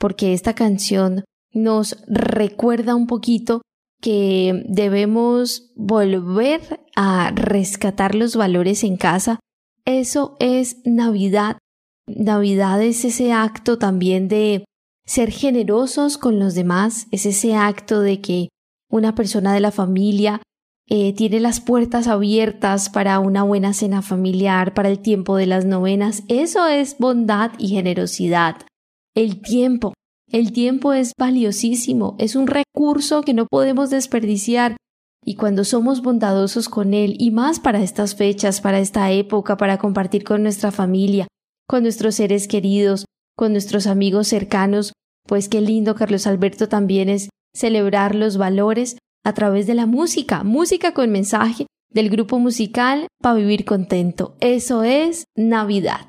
porque 0.00 0.32
esta 0.32 0.54
canción 0.54 1.22
nos 1.56 1.96
recuerda 2.06 2.94
un 2.94 3.06
poquito 3.06 3.62
que 4.00 4.64
debemos 4.68 5.72
volver 5.74 6.80
a 6.94 7.32
rescatar 7.34 8.14
los 8.14 8.36
valores 8.36 8.84
en 8.84 8.96
casa 8.96 9.40
eso 9.86 10.36
es 10.40 10.78
Navidad. 10.84 11.58
Navidad 12.08 12.82
es 12.82 13.04
ese 13.04 13.32
acto 13.32 13.78
también 13.78 14.26
de 14.26 14.64
ser 15.06 15.30
generosos 15.30 16.18
con 16.18 16.40
los 16.40 16.56
demás, 16.56 17.06
es 17.12 17.24
ese 17.24 17.54
acto 17.54 18.00
de 18.00 18.20
que 18.20 18.48
una 18.90 19.14
persona 19.14 19.54
de 19.54 19.60
la 19.60 19.70
familia 19.70 20.42
eh, 20.88 21.14
tiene 21.14 21.38
las 21.38 21.60
puertas 21.60 22.08
abiertas 22.08 22.90
para 22.90 23.20
una 23.20 23.44
buena 23.44 23.72
cena 23.72 24.02
familiar, 24.02 24.74
para 24.74 24.88
el 24.88 24.98
tiempo 24.98 25.36
de 25.36 25.46
las 25.46 25.64
novenas. 25.64 26.24
Eso 26.26 26.66
es 26.66 26.98
bondad 26.98 27.52
y 27.58 27.68
generosidad. 27.68 28.56
El 29.14 29.40
tiempo. 29.40 29.94
El 30.30 30.52
tiempo 30.52 30.92
es 30.92 31.12
valiosísimo, 31.16 32.16
es 32.18 32.34
un 32.34 32.48
recurso 32.48 33.22
que 33.22 33.32
no 33.32 33.46
podemos 33.46 33.90
desperdiciar. 33.90 34.76
Y 35.24 35.36
cuando 35.36 35.64
somos 35.64 36.02
bondadosos 36.02 36.68
con 36.68 36.94
Él, 36.94 37.16
y 37.18 37.30
más 37.30 37.60
para 37.60 37.82
estas 37.82 38.16
fechas, 38.16 38.60
para 38.60 38.80
esta 38.80 39.10
época, 39.12 39.56
para 39.56 39.78
compartir 39.78 40.24
con 40.24 40.42
nuestra 40.42 40.72
familia, 40.72 41.26
con 41.68 41.82
nuestros 41.82 42.16
seres 42.16 42.48
queridos, 42.48 43.06
con 43.36 43.52
nuestros 43.52 43.86
amigos 43.86 44.28
cercanos, 44.28 44.92
pues 45.26 45.48
qué 45.48 45.60
lindo, 45.60 45.94
Carlos 45.94 46.26
Alberto, 46.26 46.68
también 46.68 47.08
es 47.08 47.28
celebrar 47.54 48.14
los 48.14 48.36
valores 48.36 48.98
a 49.24 49.32
través 49.32 49.66
de 49.66 49.74
la 49.74 49.86
música, 49.86 50.44
música 50.44 50.92
con 50.92 51.10
mensaje 51.10 51.66
del 51.90 52.10
grupo 52.10 52.38
musical 52.38 53.08
para 53.20 53.36
vivir 53.36 53.64
contento. 53.64 54.36
Eso 54.40 54.82
es 54.82 55.24
Navidad. 55.36 56.06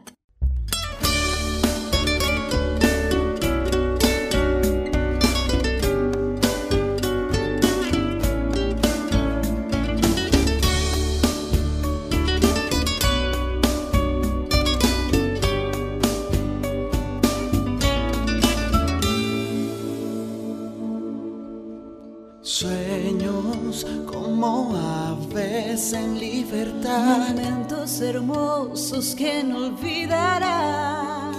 En 25.94 26.20
libertad. 26.20 27.30
Momentos 27.30 28.02
hermosos 28.02 29.16
que 29.16 29.44
no 29.44 29.68
olvidarás. 29.68 31.36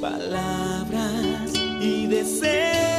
Palabras 0.00 1.52
y 1.80 2.06
deseos 2.06 2.97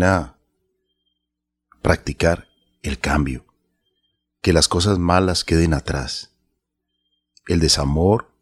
Pena 0.00 0.38
practicar 1.82 2.48
el 2.80 2.98
cambio. 2.98 3.44
Que 4.40 4.54
las 4.54 4.66
cosas 4.66 4.98
malas 4.98 5.44
queden 5.44 5.74
atrás. 5.74 6.34
El 7.46 7.60
desamor, 7.60 8.34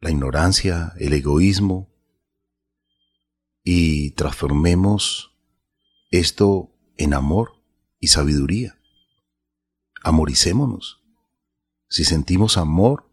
la 0.00 0.10
ignorancia, 0.10 0.92
el 0.98 1.14
egoísmo. 1.14 1.88
Y 3.64 4.10
transformemos 4.10 5.34
esto 6.10 6.76
en 6.98 7.14
amor 7.14 7.64
y 7.98 8.08
sabiduría. 8.08 8.78
Amoricémonos. 10.02 11.02
Si 11.88 12.04
sentimos 12.04 12.58
amor, 12.58 13.10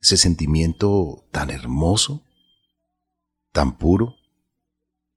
ese 0.00 0.16
sentimiento 0.16 1.26
tan 1.32 1.50
hermoso, 1.50 2.24
tan 3.50 3.76
puro, 3.76 4.14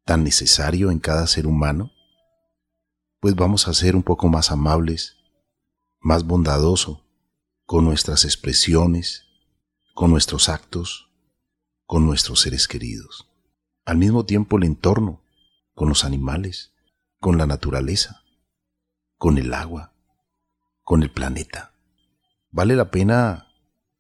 tan 0.10 0.24
necesario 0.24 0.90
en 0.90 0.98
cada 0.98 1.28
ser 1.28 1.46
humano, 1.46 1.92
pues 3.20 3.36
vamos 3.36 3.68
a 3.68 3.76
ser 3.76 3.96
un 3.96 4.02
poco 4.02 4.28
más 4.28 4.50
amables, 4.50 5.18
más 6.00 6.24
bondadoso 6.26 7.06
con 7.68 7.86
nuestras 7.86 8.26
expresiones, 8.26 9.28
con 9.94 10.10
nuestros 10.10 10.50
actos, 10.50 11.12
con 11.86 12.08
nuestros 12.08 12.42
seres 12.42 12.68
queridos. 12.68 13.30
Al 13.86 14.00
mismo 14.00 14.26
tiempo 14.26 14.58
el 14.58 14.64
entorno, 14.64 15.22
con 15.76 15.90
los 15.90 16.04
animales, 16.04 16.74
con 17.20 17.38
la 17.38 17.46
naturaleza, 17.46 18.24
con 19.16 19.38
el 19.38 19.54
agua, 19.54 19.94
con 20.82 21.04
el 21.04 21.12
planeta. 21.12 21.76
Vale 22.50 22.76
la 22.76 22.90
pena 22.90 23.54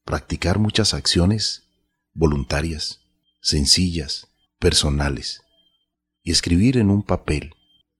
practicar 0.06 0.58
muchas 0.58 0.96
acciones 0.96 1.70
voluntarias, 2.14 3.02
sencillas, 3.42 4.28
personales, 4.58 5.44
escribir 6.32 6.78
en 6.78 6.90
un 6.90 7.04
papel 7.04 7.56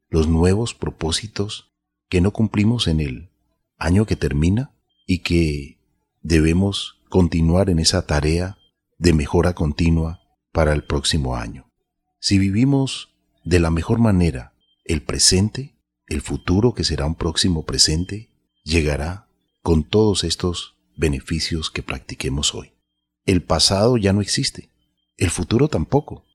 los 0.10 0.28
nuevos 0.28 0.74
propósitos 0.74 1.72
que 2.10 2.22
no 2.22 2.32
cumplimos 2.32 2.88
en 2.88 3.00
el 3.00 3.30
año 3.78 4.06
que 4.06 4.16
termina 4.16 4.72
y 5.06 5.20
que 5.20 5.80
debemos 6.22 7.02
continuar 7.10 7.70
en 7.70 7.80
esa 7.80 8.06
tarea 8.06 8.58
de 8.98 9.14
mejora 9.14 9.54
continua 9.54 10.22
para 10.52 10.74
el 10.74 10.84
próximo 10.84 11.36
año. 11.36 11.72
Si 12.20 12.38
vivimos 12.38 13.16
de 13.44 13.60
la 13.60 13.72
mejor 13.72 14.00
manera 14.00 14.54
el 14.84 15.02
presente, 15.02 15.76
el 16.08 16.22
futuro 16.22 16.74
que 16.74 16.84
será 16.84 17.06
un 17.06 17.16
próximo 17.16 17.66
presente, 17.66 18.30
llegará 18.64 19.28
con 19.62 19.84
todos 19.84 20.24
estos 20.24 20.76
beneficios 20.98 21.70
que 21.70 21.84
practiquemos 21.84 22.54
hoy. 22.54 22.74
El 23.26 23.44
pasado 23.44 23.98
ya 23.98 24.12
no 24.12 24.22
existe, 24.22 24.70
el 25.18 25.30
futuro 25.30 25.68
tampoco. 25.68 26.26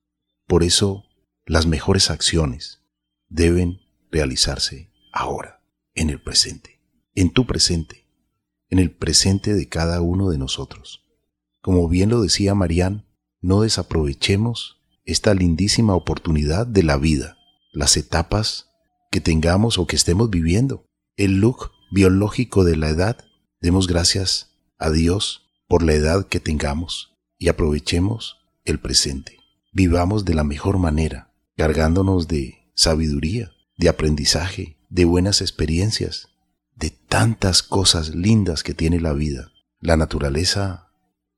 Por 0.47 0.63
eso, 0.63 1.04
las 1.45 1.67
mejores 1.67 2.09
acciones 2.09 2.81
deben 3.29 3.79
realizarse 4.11 4.91
ahora, 5.11 5.61
en 5.93 6.09
el 6.09 6.21
presente, 6.21 6.81
en 7.13 7.31
tu 7.31 7.45
presente, 7.45 8.07
en 8.69 8.79
el 8.79 8.91
presente 8.91 9.53
de 9.53 9.69
cada 9.69 10.01
uno 10.01 10.29
de 10.29 10.37
nosotros. 10.37 11.05
Como 11.61 11.87
bien 11.87 12.09
lo 12.09 12.21
decía 12.21 12.55
Marían, 12.55 13.05
no 13.41 13.61
desaprovechemos 13.61 14.81
esta 15.03 15.35
lindísima 15.35 15.93
oportunidad 15.93 16.65
de 16.65 16.81
la 16.81 16.97
vida, 16.97 17.37
las 17.71 17.95
etapas 17.95 18.71
que 19.11 19.21
tengamos 19.21 19.77
o 19.77 19.85
que 19.85 19.95
estemos 19.95 20.31
viviendo, 20.31 20.87
el 21.15 21.39
look 21.39 21.71
biológico 21.91 22.63
de 22.63 22.75
la 22.75 22.89
edad. 22.89 23.23
Demos 23.61 23.87
gracias 23.87 24.55
a 24.79 24.89
Dios 24.89 25.51
por 25.67 25.83
la 25.83 25.93
edad 25.93 26.25
que 26.27 26.39
tengamos 26.39 27.15
y 27.37 27.49
aprovechemos 27.49 28.37
el 28.63 28.79
presente. 28.79 29.37
Vivamos 29.71 30.25
de 30.25 30.33
la 30.33 30.43
mejor 30.43 30.79
manera, 30.79 31.34
cargándonos 31.55 32.27
de 32.27 32.69
sabiduría, 32.73 33.51
de 33.77 33.89
aprendizaje, 33.89 34.77
de 34.89 35.05
buenas 35.05 35.41
experiencias, 35.41 36.29
de 36.75 36.89
tantas 36.89 37.63
cosas 37.63 38.15
lindas 38.15 38.63
que 38.63 38.73
tiene 38.73 38.99
la 38.99 39.13
vida. 39.13 39.51
La 39.79 39.97
naturaleza 39.97 40.91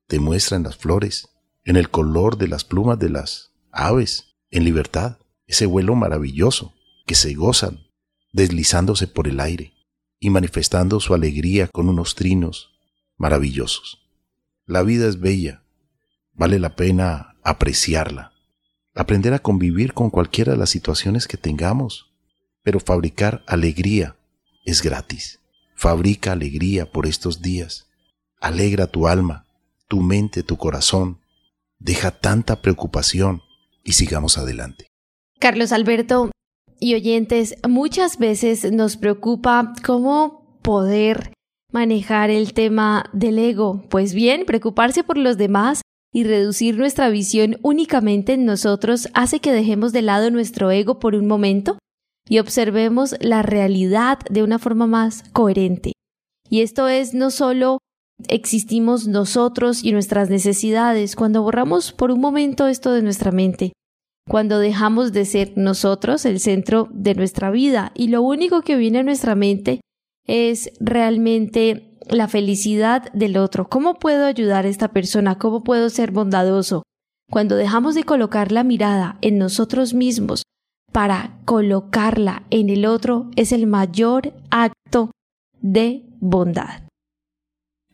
te 0.06 0.18
muestra 0.20 0.56
en 0.56 0.64
las 0.64 0.76
flores, 0.76 1.28
en 1.64 1.76
el 1.76 1.90
color 1.90 2.38
de 2.38 2.48
las 2.48 2.64
plumas 2.64 2.98
de 2.98 3.10
las 3.10 3.52
aves, 3.70 4.36
en 4.50 4.64
libertad, 4.64 5.18
ese 5.46 5.66
vuelo 5.66 5.94
maravilloso 5.94 6.74
que 7.06 7.14
se 7.14 7.34
gozan 7.34 7.88
deslizándose 8.32 9.06
por 9.06 9.28
el 9.28 9.40
aire 9.40 9.72
y 10.20 10.30
manifestando 10.30 11.00
su 11.00 11.14
alegría 11.14 11.68
con 11.68 11.88
unos 11.88 12.14
trinos 12.14 12.78
maravillosos. 13.16 14.02
La 14.66 14.82
vida 14.82 15.08
es 15.08 15.20
bella, 15.20 15.62
vale 16.32 16.58
la 16.58 16.76
pena 16.76 17.36
apreciarla, 17.42 18.32
aprender 18.94 19.34
a 19.34 19.38
convivir 19.38 19.94
con 19.94 20.10
cualquiera 20.10 20.52
de 20.52 20.58
las 20.58 20.70
situaciones 20.70 21.26
que 21.26 21.36
tengamos, 21.36 22.10
pero 22.62 22.80
fabricar 22.80 23.42
alegría 23.46 24.16
es 24.64 24.82
gratis. 24.82 25.40
Fabrica 25.74 26.32
alegría 26.32 26.90
por 26.90 27.06
estos 27.06 27.40
días. 27.40 27.86
Alegra 28.40 28.86
tu 28.86 29.06
alma, 29.06 29.46
tu 29.86 30.00
mente, 30.00 30.42
tu 30.42 30.56
corazón. 30.56 31.20
Deja 31.78 32.10
tanta 32.10 32.60
preocupación 32.60 33.42
y 33.84 33.92
sigamos 33.92 34.38
adelante. 34.38 34.88
Carlos 35.38 35.72
Alberto 35.72 36.30
y 36.80 36.94
oyentes, 36.94 37.54
muchas 37.68 38.18
veces 38.18 38.70
nos 38.72 38.96
preocupa 38.96 39.72
cómo 39.84 40.58
poder 40.62 41.32
manejar 41.72 42.30
el 42.30 42.52
tema 42.54 43.08
del 43.12 43.38
ego. 43.38 43.84
Pues 43.88 44.14
bien, 44.14 44.44
preocuparse 44.46 45.04
por 45.04 45.18
los 45.18 45.36
demás 45.36 45.82
y 46.12 46.24
reducir 46.24 46.78
nuestra 46.78 47.10
visión 47.10 47.58
únicamente 47.62 48.34
en 48.34 48.44
nosotros 48.44 49.08
hace 49.14 49.40
que 49.40 49.52
dejemos 49.52 49.92
de 49.92 50.02
lado 50.02 50.30
nuestro 50.30 50.70
ego 50.70 50.98
por 50.98 51.14
un 51.14 51.26
momento 51.26 51.78
y 52.28 52.38
observemos 52.38 53.14
la 53.20 53.42
realidad 53.42 54.18
de 54.30 54.42
una 54.42 54.58
forma 54.58 54.86
más 54.86 55.24
coherente. 55.32 55.92
Y 56.48 56.60
esto 56.60 56.88
es 56.88 57.14
no 57.14 57.30
solo 57.30 57.78
existimos 58.26 59.06
nosotros 59.06 59.84
y 59.84 59.92
nuestras 59.92 60.28
necesidades, 60.28 61.14
cuando 61.14 61.42
borramos 61.42 61.92
por 61.92 62.10
un 62.10 62.20
momento 62.20 62.66
esto 62.66 62.92
de 62.92 63.02
nuestra 63.02 63.30
mente, 63.30 63.72
cuando 64.28 64.58
dejamos 64.58 65.12
de 65.12 65.24
ser 65.24 65.52
nosotros 65.56 66.24
el 66.24 66.40
centro 66.40 66.88
de 66.92 67.14
nuestra 67.14 67.50
vida 67.50 67.92
y 67.94 68.08
lo 68.08 68.22
único 68.22 68.62
que 68.62 68.76
viene 68.76 68.98
a 68.98 69.04
nuestra 69.04 69.34
mente 69.34 69.80
es 70.26 70.70
realmente 70.80 71.87
la 72.10 72.28
felicidad 72.28 73.12
del 73.12 73.36
otro. 73.36 73.68
¿Cómo 73.68 73.94
puedo 73.94 74.26
ayudar 74.26 74.64
a 74.64 74.68
esta 74.68 74.88
persona? 74.88 75.38
¿Cómo 75.38 75.62
puedo 75.62 75.90
ser 75.90 76.10
bondadoso? 76.10 76.82
Cuando 77.30 77.56
dejamos 77.56 77.94
de 77.94 78.04
colocar 78.04 78.52
la 78.52 78.64
mirada 78.64 79.18
en 79.20 79.38
nosotros 79.38 79.94
mismos 79.94 80.42
para 80.92 81.38
colocarla 81.44 82.44
en 82.50 82.70
el 82.70 82.86
otro, 82.86 83.30
es 83.36 83.52
el 83.52 83.66
mayor 83.66 84.34
acto 84.50 85.10
de 85.60 86.06
bondad. 86.20 86.82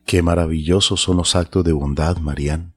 Qué 0.05 0.21
maravillosos 0.21 1.01
son 1.01 1.17
los 1.17 1.35
actos 1.35 1.63
de 1.63 1.73
bondad, 1.73 2.17
Marián. 2.17 2.73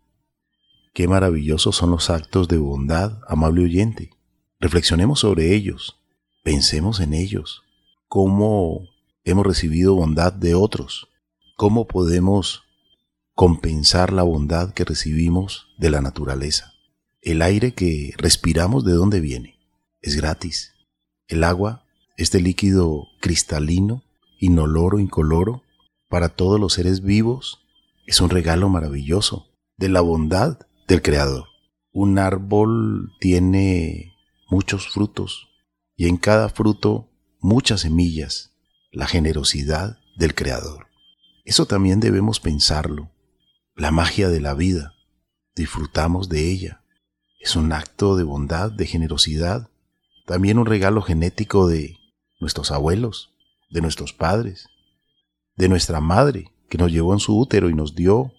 Qué 0.95 1.07
maravillosos 1.07 1.77
son 1.77 1.91
los 1.91 2.11
actos 2.11 2.49
de 2.49 2.59
bondad, 2.59 3.21
amable 3.29 3.63
oyente. 3.63 4.11
Reflexionemos 4.59 5.21
sobre 5.21 5.55
ellos, 5.55 6.01
pensemos 6.43 6.99
en 6.99 7.15
ellos, 7.15 7.63
cómo 8.09 8.89
hemos 9.25 9.47
recibido 9.47 9.95
bondad 9.95 10.33
de 10.33 10.55
otros, 10.55 11.09
cómo 11.59 11.89
podemos 11.89 12.63
compensar 13.35 14.13
la 14.13 14.23
bondad 14.23 14.73
que 14.75 14.85
recibimos 14.85 15.67
de 15.77 15.91
la 15.91 16.01
naturaleza. 16.01 16.73
El 17.21 17.43
aire 17.43 17.75
que 17.75 18.15
respiramos, 18.17 18.85
¿de 18.85 18.93
dónde 18.93 19.19
viene? 19.19 19.59
Es 20.01 20.15
gratis. 20.15 20.75
El 21.27 21.43
agua, 21.43 21.85
este 22.17 22.41
líquido 22.41 23.09
cristalino, 23.21 24.05
inoloro, 24.39 25.01
incoloro, 25.01 25.65
para 26.09 26.29
todos 26.29 26.61
los 26.61 26.75
seres 26.75 27.03
vivos, 27.03 27.59
es 28.07 28.21
un 28.21 28.31
regalo 28.31 28.69
maravilloso 28.69 29.49
de 29.77 29.89
la 29.89 30.01
bondad 30.01 30.61
del 30.87 31.03
Creador. 31.03 31.47
Un 31.91 32.21
árbol 32.21 33.11
tiene 33.19 34.15
muchos 34.49 34.91
frutos 34.91 35.49
y 35.97 36.07
en 36.07 36.19
cada 36.19 36.51
fruto 36.51 37.11
muchas 37.41 37.81
semillas, 37.81 38.53
la 38.93 39.09
generosidad 39.09 39.99
del 40.17 40.37
Creador. 40.37 40.88
Eso 41.49 41.65
también 41.65 41.99
debemos 41.99 42.41
pensarlo 42.41 43.11
la 43.75 43.91
magia 43.91 44.29
de 44.29 44.39
la 44.39 44.53
vida, 44.53 44.93
disfrutamos 45.57 46.29
de 46.29 46.51
ella. 46.51 46.85
Es 47.41 47.57
un 47.57 47.73
acto 47.73 48.17
de 48.17 48.23
bondad, 48.23 48.71
de 48.71 48.85
generosidad, 48.85 49.71
también 50.27 50.59
un 50.59 50.67
regalo 50.67 51.01
genético 51.01 51.67
de 51.67 51.97
nuestros 52.39 52.71
abuelos, 52.71 53.33
de 53.71 53.81
nuestros 53.81 54.13
padres, 54.13 54.69
de 55.57 55.71
nuestra 55.71 56.01
madre 56.01 56.53
que 56.69 56.77
nos 56.77 56.93
llevó 56.93 57.15
en 57.15 57.19
su 57.19 57.39
útero 57.39 57.71
y 57.71 57.75
nos 57.75 57.95
dio 57.95 58.31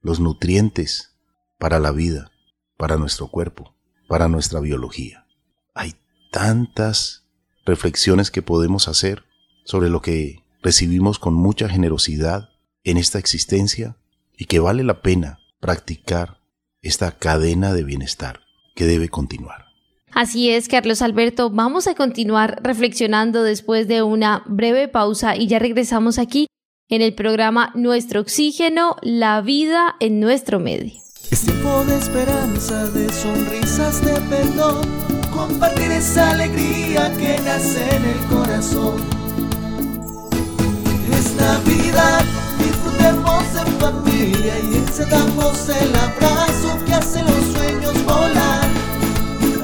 los 0.00 0.18
nutrientes 0.18 1.16
para 1.58 1.78
la 1.78 1.92
vida, 1.92 2.32
para 2.76 2.96
nuestro 2.96 3.28
cuerpo, 3.28 3.76
para 4.08 4.26
nuestra 4.26 4.58
biología. 4.58 5.28
Hay 5.74 5.94
tantas 6.32 7.24
reflexiones 7.64 8.32
que 8.32 8.42
podemos 8.42 8.88
hacer 8.88 9.22
sobre 9.64 9.90
lo 9.90 10.02
que 10.02 10.42
recibimos 10.62 11.18
con 11.18 11.34
mucha 11.34 11.68
generosidad 11.68 12.50
en 12.84 12.96
esta 12.96 13.18
existencia 13.18 13.96
y 14.36 14.46
que 14.46 14.60
vale 14.60 14.84
la 14.84 15.02
pena 15.02 15.40
practicar 15.60 16.38
esta 16.82 17.12
cadena 17.18 17.72
de 17.72 17.84
bienestar 17.84 18.40
que 18.74 18.86
debe 18.86 19.08
continuar. 19.08 19.66
Así 20.12 20.50
es, 20.50 20.68
Carlos 20.68 21.02
Alberto, 21.02 21.50
vamos 21.50 21.86
a 21.86 21.94
continuar 21.94 22.60
reflexionando 22.62 23.42
después 23.42 23.88
de 23.88 24.02
una 24.02 24.42
breve 24.46 24.88
pausa 24.88 25.36
y 25.36 25.46
ya 25.48 25.58
regresamos 25.58 26.18
aquí 26.18 26.46
en 26.88 27.02
el 27.02 27.14
programa 27.14 27.72
Nuestro 27.74 28.20
Oxígeno, 28.20 28.96
la 29.02 29.40
vida 29.42 29.96
en 30.00 30.20
nuestro 30.20 30.60
medio. 30.60 30.92
Es 31.30 31.42
tiempo 31.42 31.84
de 31.84 31.98
esperanza, 31.98 32.86
de 32.90 33.08
sonrisas, 33.12 34.02
de 34.02 34.18
perdón, 34.30 34.80
compartir 35.30 35.90
esa 35.90 36.30
alegría 36.30 37.12
que 37.18 37.38
nace 37.44 37.96
en 37.96 38.04
el 38.04 38.18
corazón. 38.30 39.17
Es 41.18 41.34
Navidad 41.34 42.24
disfrutemos 42.60 43.42
en 43.56 43.80
familia 43.80 44.54
y 44.60 44.76
encendamos 44.76 45.68
el 45.68 45.92
abrazo 45.96 46.78
que 46.86 46.94
hace 46.94 47.22
los 47.22 47.44
sueños 47.52 48.04
volar. 48.04 48.68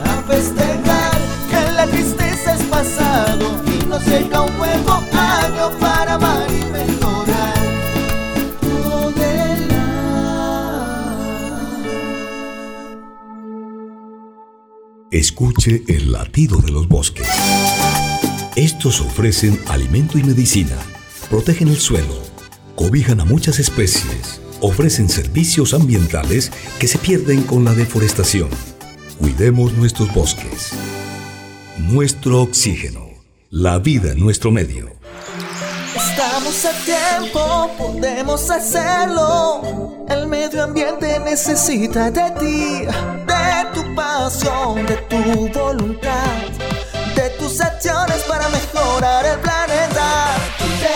A 0.05 0.23
festejar 0.27 1.19
que 1.49 1.73
la 1.73 1.87
tristeza 1.87 2.55
es 2.55 2.63
pasado 2.65 3.63
y 3.67 3.87
nos 3.87 4.05
llega 4.05 4.41
un 4.41 4.57
nuevo 4.57 4.93
año 5.13 5.71
para 5.79 6.15
amar 6.15 6.47
y 6.51 6.65
mejorar. 6.73 7.55
Escuche 15.13 15.85
el 15.87 16.11
latido 16.11 16.59
de 16.59 16.73
los 16.73 16.89
bosques. 16.89 17.29
Estos 18.57 19.01
ofrecen 19.01 19.61
alimento 19.69 20.19
y 20.19 20.25
medicina, 20.25 20.77
protegen 21.35 21.67
el 21.67 21.81
suelo 21.81 22.15
cobijan 22.77 23.19
a 23.19 23.25
muchas 23.25 23.59
especies, 23.59 24.41
ofrecen 24.61 25.09
servicios 25.09 25.75
ambientales 25.75 26.53
que 26.79 26.87
se 26.87 26.97
pierden 26.97 27.43
con 27.43 27.65
la 27.65 27.73
deforestación. 27.75 28.49
Cuidemos 29.19 29.73
nuestros 29.73 30.15
bosques. 30.15 30.71
Nuestro 31.77 32.41
oxígeno. 32.41 33.09
La 33.51 33.81
vida 33.81 34.13
en 34.13 34.21
nuestro 34.21 34.53
medio. 34.53 34.93
Estamos 35.97 36.65
a 36.67 36.73
tiempo, 36.85 37.69
podemos 37.79 38.49
hacerlo. 38.49 40.07
El 40.09 40.29
medio 40.29 40.63
ambiente 40.63 41.19
necesita 41.19 42.13
de 42.13 42.31
ti, 42.39 42.85
de 43.27 43.75
tu 43.75 43.93
pasión, 43.97 44.87
de 44.87 44.97
tu 45.11 45.49
voluntad, 45.59 46.37
de 47.17 47.29
tus 47.41 47.61
acciones 47.61 48.19
para 48.29 48.49
mejorar 48.51 49.27
el 49.27 49.41
planeta 49.41 49.64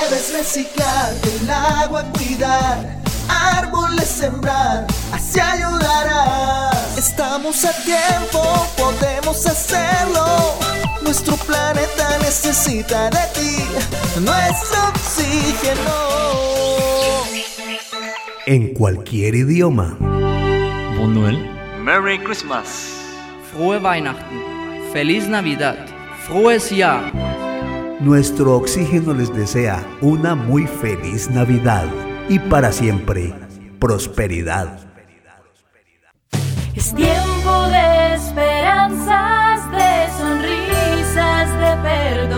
debes 0.09 0.33
reciclar, 0.33 1.12
el 1.23 1.51
agua 1.51 2.05
cuidar, 2.12 2.97
árboles 3.29 4.09
sembrar, 4.09 4.87
así 5.12 5.40
ayudarás. 5.40 6.99
Estamos 6.99 7.64
a 7.64 7.73
tiempo, 7.83 8.42
podemos 8.77 9.47
hacerlo. 9.47 10.55
Nuestro 11.03 11.37
planeta 11.37 12.18
necesita 12.21 13.11
de 13.11 13.21
ti, 13.35 13.64
nuestro 14.21 14.88
oxígeno. 14.88 16.18
En 18.47 18.75
cualquier 18.75 19.35
idioma. 19.35 19.97
Manuel. 20.99 21.38
Merry 21.83 22.18
Christmas. 22.18 22.94
Frohe 23.53 23.79
Weihnachten. 23.79 24.40
Feliz 24.92 25.29
Navidad. 25.29 25.77
Frohes 26.27 26.71
Jahr. 26.71 27.12
Nuestro 28.00 28.54
oxígeno 28.56 29.12
les 29.12 29.34
desea 29.34 29.84
una 30.00 30.37
muy 30.37 30.68
feliz 30.68 31.28
Navidad 31.30 31.87
y 32.28 32.38
para 32.38 32.70
siempre 32.70 33.34
prosperidad. 33.80 34.78
Es 36.76 36.94
tiempo 36.94 37.66
de 37.66 38.14
esperanzas, 38.14 39.68
de 39.72 40.06
sonrisas, 40.16 41.48
de 41.58 41.82
perdón. 41.82 42.38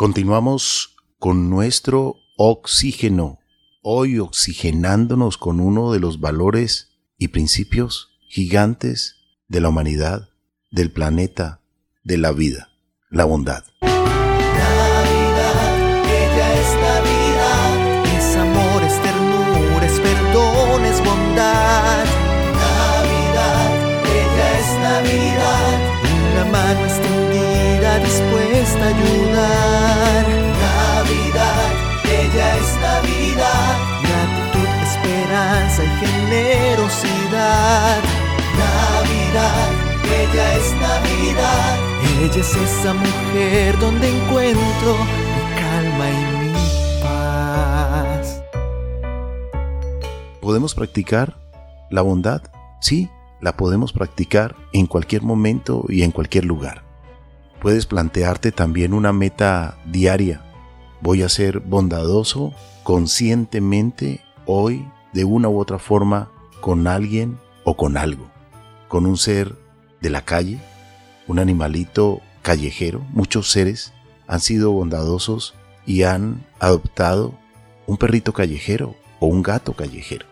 Continuamos 0.00 0.96
con 1.18 1.50
nuestro 1.50 2.16
oxígeno, 2.38 3.38
hoy 3.82 4.18
oxigenándonos 4.18 5.36
con 5.36 5.60
uno 5.60 5.92
de 5.92 6.00
los 6.00 6.20
valores 6.20 6.88
y 7.18 7.28
principios 7.28 8.08
gigantes 8.30 9.16
de 9.46 9.60
la 9.60 9.68
humanidad, 9.68 10.30
del 10.70 10.90
planeta, 10.90 11.60
de 12.02 12.16
la 12.16 12.32
vida, 12.32 12.70
la 13.10 13.26
bondad. 13.26 13.64
Y 35.82 35.88
generosidad. 36.06 38.00
ella 40.22 40.56
es 40.56 40.72
Navidad. 40.74 41.78
Ella 42.22 42.40
es 42.40 42.56
esa 42.56 42.94
mujer 42.94 43.78
donde 43.78 44.08
encuentro 44.08 44.96
mi 44.98 45.42
calma 45.60 46.10
y 46.10 46.14
mi 46.44 47.02
paz. 47.02 48.42
¿Podemos 50.40 50.74
practicar 50.74 51.36
la 51.90 52.02
bondad? 52.02 52.42
Sí, 52.80 53.08
la 53.40 53.56
podemos 53.56 53.92
practicar 53.92 54.56
en 54.72 54.86
cualquier 54.86 55.22
momento 55.22 55.84
y 55.88 56.02
en 56.02 56.10
cualquier 56.10 56.44
lugar. 56.44 56.82
Puedes 57.60 57.86
plantearte 57.86 58.52
también 58.52 58.94
una 58.94 59.12
meta 59.12 59.78
diaria. 59.86 60.42
Voy 61.00 61.22
a 61.22 61.28
ser 61.28 61.60
bondadoso 61.60 62.52
conscientemente 62.82 64.20
hoy 64.46 64.86
de 65.12 65.24
una 65.24 65.48
u 65.48 65.58
otra 65.58 65.78
forma 65.78 66.30
con 66.60 66.86
alguien 66.86 67.38
o 67.64 67.76
con 67.76 67.96
algo. 67.96 68.30
Con 68.88 69.06
un 69.06 69.16
ser 69.16 69.56
de 70.00 70.10
la 70.10 70.24
calle, 70.24 70.58
un 71.26 71.38
animalito 71.38 72.20
callejero. 72.42 73.04
Muchos 73.10 73.50
seres 73.50 73.92
han 74.26 74.40
sido 74.40 74.70
bondadosos 74.72 75.54
y 75.86 76.02
han 76.02 76.44
adoptado 76.58 77.34
un 77.86 77.96
perrito 77.96 78.32
callejero 78.32 78.94
o 79.18 79.26
un 79.26 79.42
gato 79.42 79.72
callejero. 79.74 80.26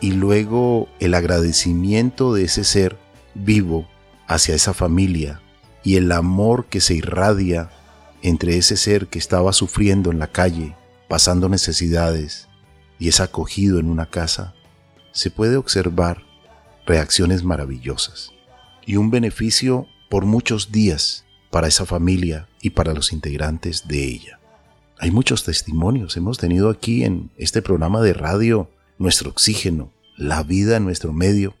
Y 0.00 0.12
luego 0.12 0.88
el 0.98 1.14
agradecimiento 1.14 2.34
de 2.34 2.44
ese 2.44 2.64
ser 2.64 2.98
vivo 3.34 3.86
hacia 4.26 4.54
esa 4.54 4.74
familia 4.74 5.40
y 5.82 5.96
el 5.96 6.12
amor 6.12 6.66
que 6.66 6.80
se 6.80 6.94
irradia 6.94 7.70
entre 8.22 8.56
ese 8.56 8.76
ser 8.76 9.06
que 9.08 9.18
estaba 9.18 9.52
sufriendo 9.52 10.10
en 10.10 10.18
la 10.18 10.26
calle, 10.26 10.76
pasando 11.08 11.48
necesidades 11.48 12.49
y 13.00 13.08
es 13.08 13.18
acogido 13.18 13.80
en 13.80 13.88
una 13.88 14.06
casa, 14.06 14.54
se 15.10 15.30
puede 15.30 15.56
observar 15.56 16.22
reacciones 16.86 17.42
maravillosas 17.42 18.30
y 18.86 18.96
un 18.96 19.10
beneficio 19.10 19.88
por 20.08 20.26
muchos 20.26 20.70
días 20.70 21.24
para 21.50 21.66
esa 21.66 21.86
familia 21.86 22.48
y 22.62 22.70
para 22.70 22.94
los 22.94 23.12
integrantes 23.12 23.88
de 23.88 24.04
ella. 24.04 24.38
Hay 24.98 25.10
muchos 25.10 25.44
testimonios. 25.44 26.16
Hemos 26.16 26.36
tenido 26.36 26.68
aquí 26.68 27.04
en 27.04 27.30
este 27.38 27.62
programa 27.62 28.02
de 28.02 28.12
radio 28.12 28.70
nuestro 28.98 29.30
oxígeno, 29.30 29.92
la 30.16 30.42
vida 30.42 30.76
en 30.76 30.84
nuestro 30.84 31.14
medio, 31.14 31.54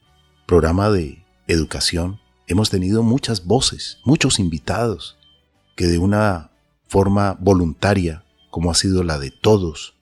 programa 0.46 0.90
de 0.90 1.24
educación. 1.46 2.20
Hemos 2.48 2.68
tenido 2.68 3.02
muchas 3.02 3.46
voces, 3.46 3.98
muchos 4.04 4.38
invitados 4.38 5.16
que 5.74 5.86
de 5.86 5.96
una 5.96 6.50
forma 6.86 7.38
voluntaria, 7.40 8.24
como 8.50 8.70
ha 8.70 8.74
sido 8.74 9.04
la 9.04 9.18
de 9.18 9.30
todos, 9.30 9.94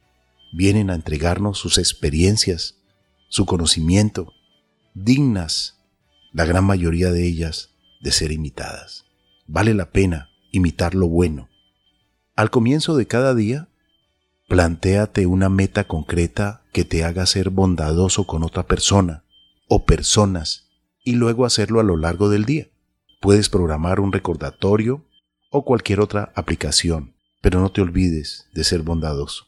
vienen 0.53 0.91
a 0.91 0.95
entregarnos 0.95 1.59
sus 1.59 1.79
experiencias, 1.79 2.77
su 3.29 3.47
conocimiento, 3.47 4.33
dignas, 4.95 5.79
la 6.33 6.45
gran 6.45 6.65
mayoría 6.65 7.11
de 7.11 7.27
ellas, 7.27 7.71
de 8.01 8.13
ser 8.13 8.33
imitadas. 8.33 9.05
Vale 9.47 9.75
la 9.75 9.91
pena 9.91 10.31
imitar 10.53 10.95
lo 10.95 11.09
bueno. 11.09 11.49
Al 12.37 12.51
comienzo 12.51 12.97
de 12.97 13.07
cada 13.07 13.35
día, 13.35 13.69
plantéate 14.47 15.27
una 15.27 15.49
meta 15.49 15.85
concreta 15.85 16.63
que 16.73 16.85
te 16.85 17.05
haga 17.05 17.27
ser 17.27 17.51
bondadoso 17.51 18.27
con 18.27 18.45
otra 18.45 18.67
persona 18.67 19.25
o 19.69 19.85
personas 19.85 20.69
y 21.05 21.13
luego 21.13 21.45
hacerlo 21.45 21.81
a 21.81 21.85
lo 21.85 21.97
largo 21.97 22.29
del 22.29 22.45
día. 22.45 22.69
Puedes 23.21 23.49
programar 23.49 24.01
un 24.01 24.13
recordatorio 24.13 25.05
o 25.51 25.65
cualquier 25.65 26.01
otra 26.01 26.33
aplicación, 26.35 27.15
pero 27.41 27.61
no 27.61 27.73
te 27.73 27.81
olvides 27.81 28.47
de 28.55 28.65
ser 28.65 28.83
bondadoso. 28.83 29.48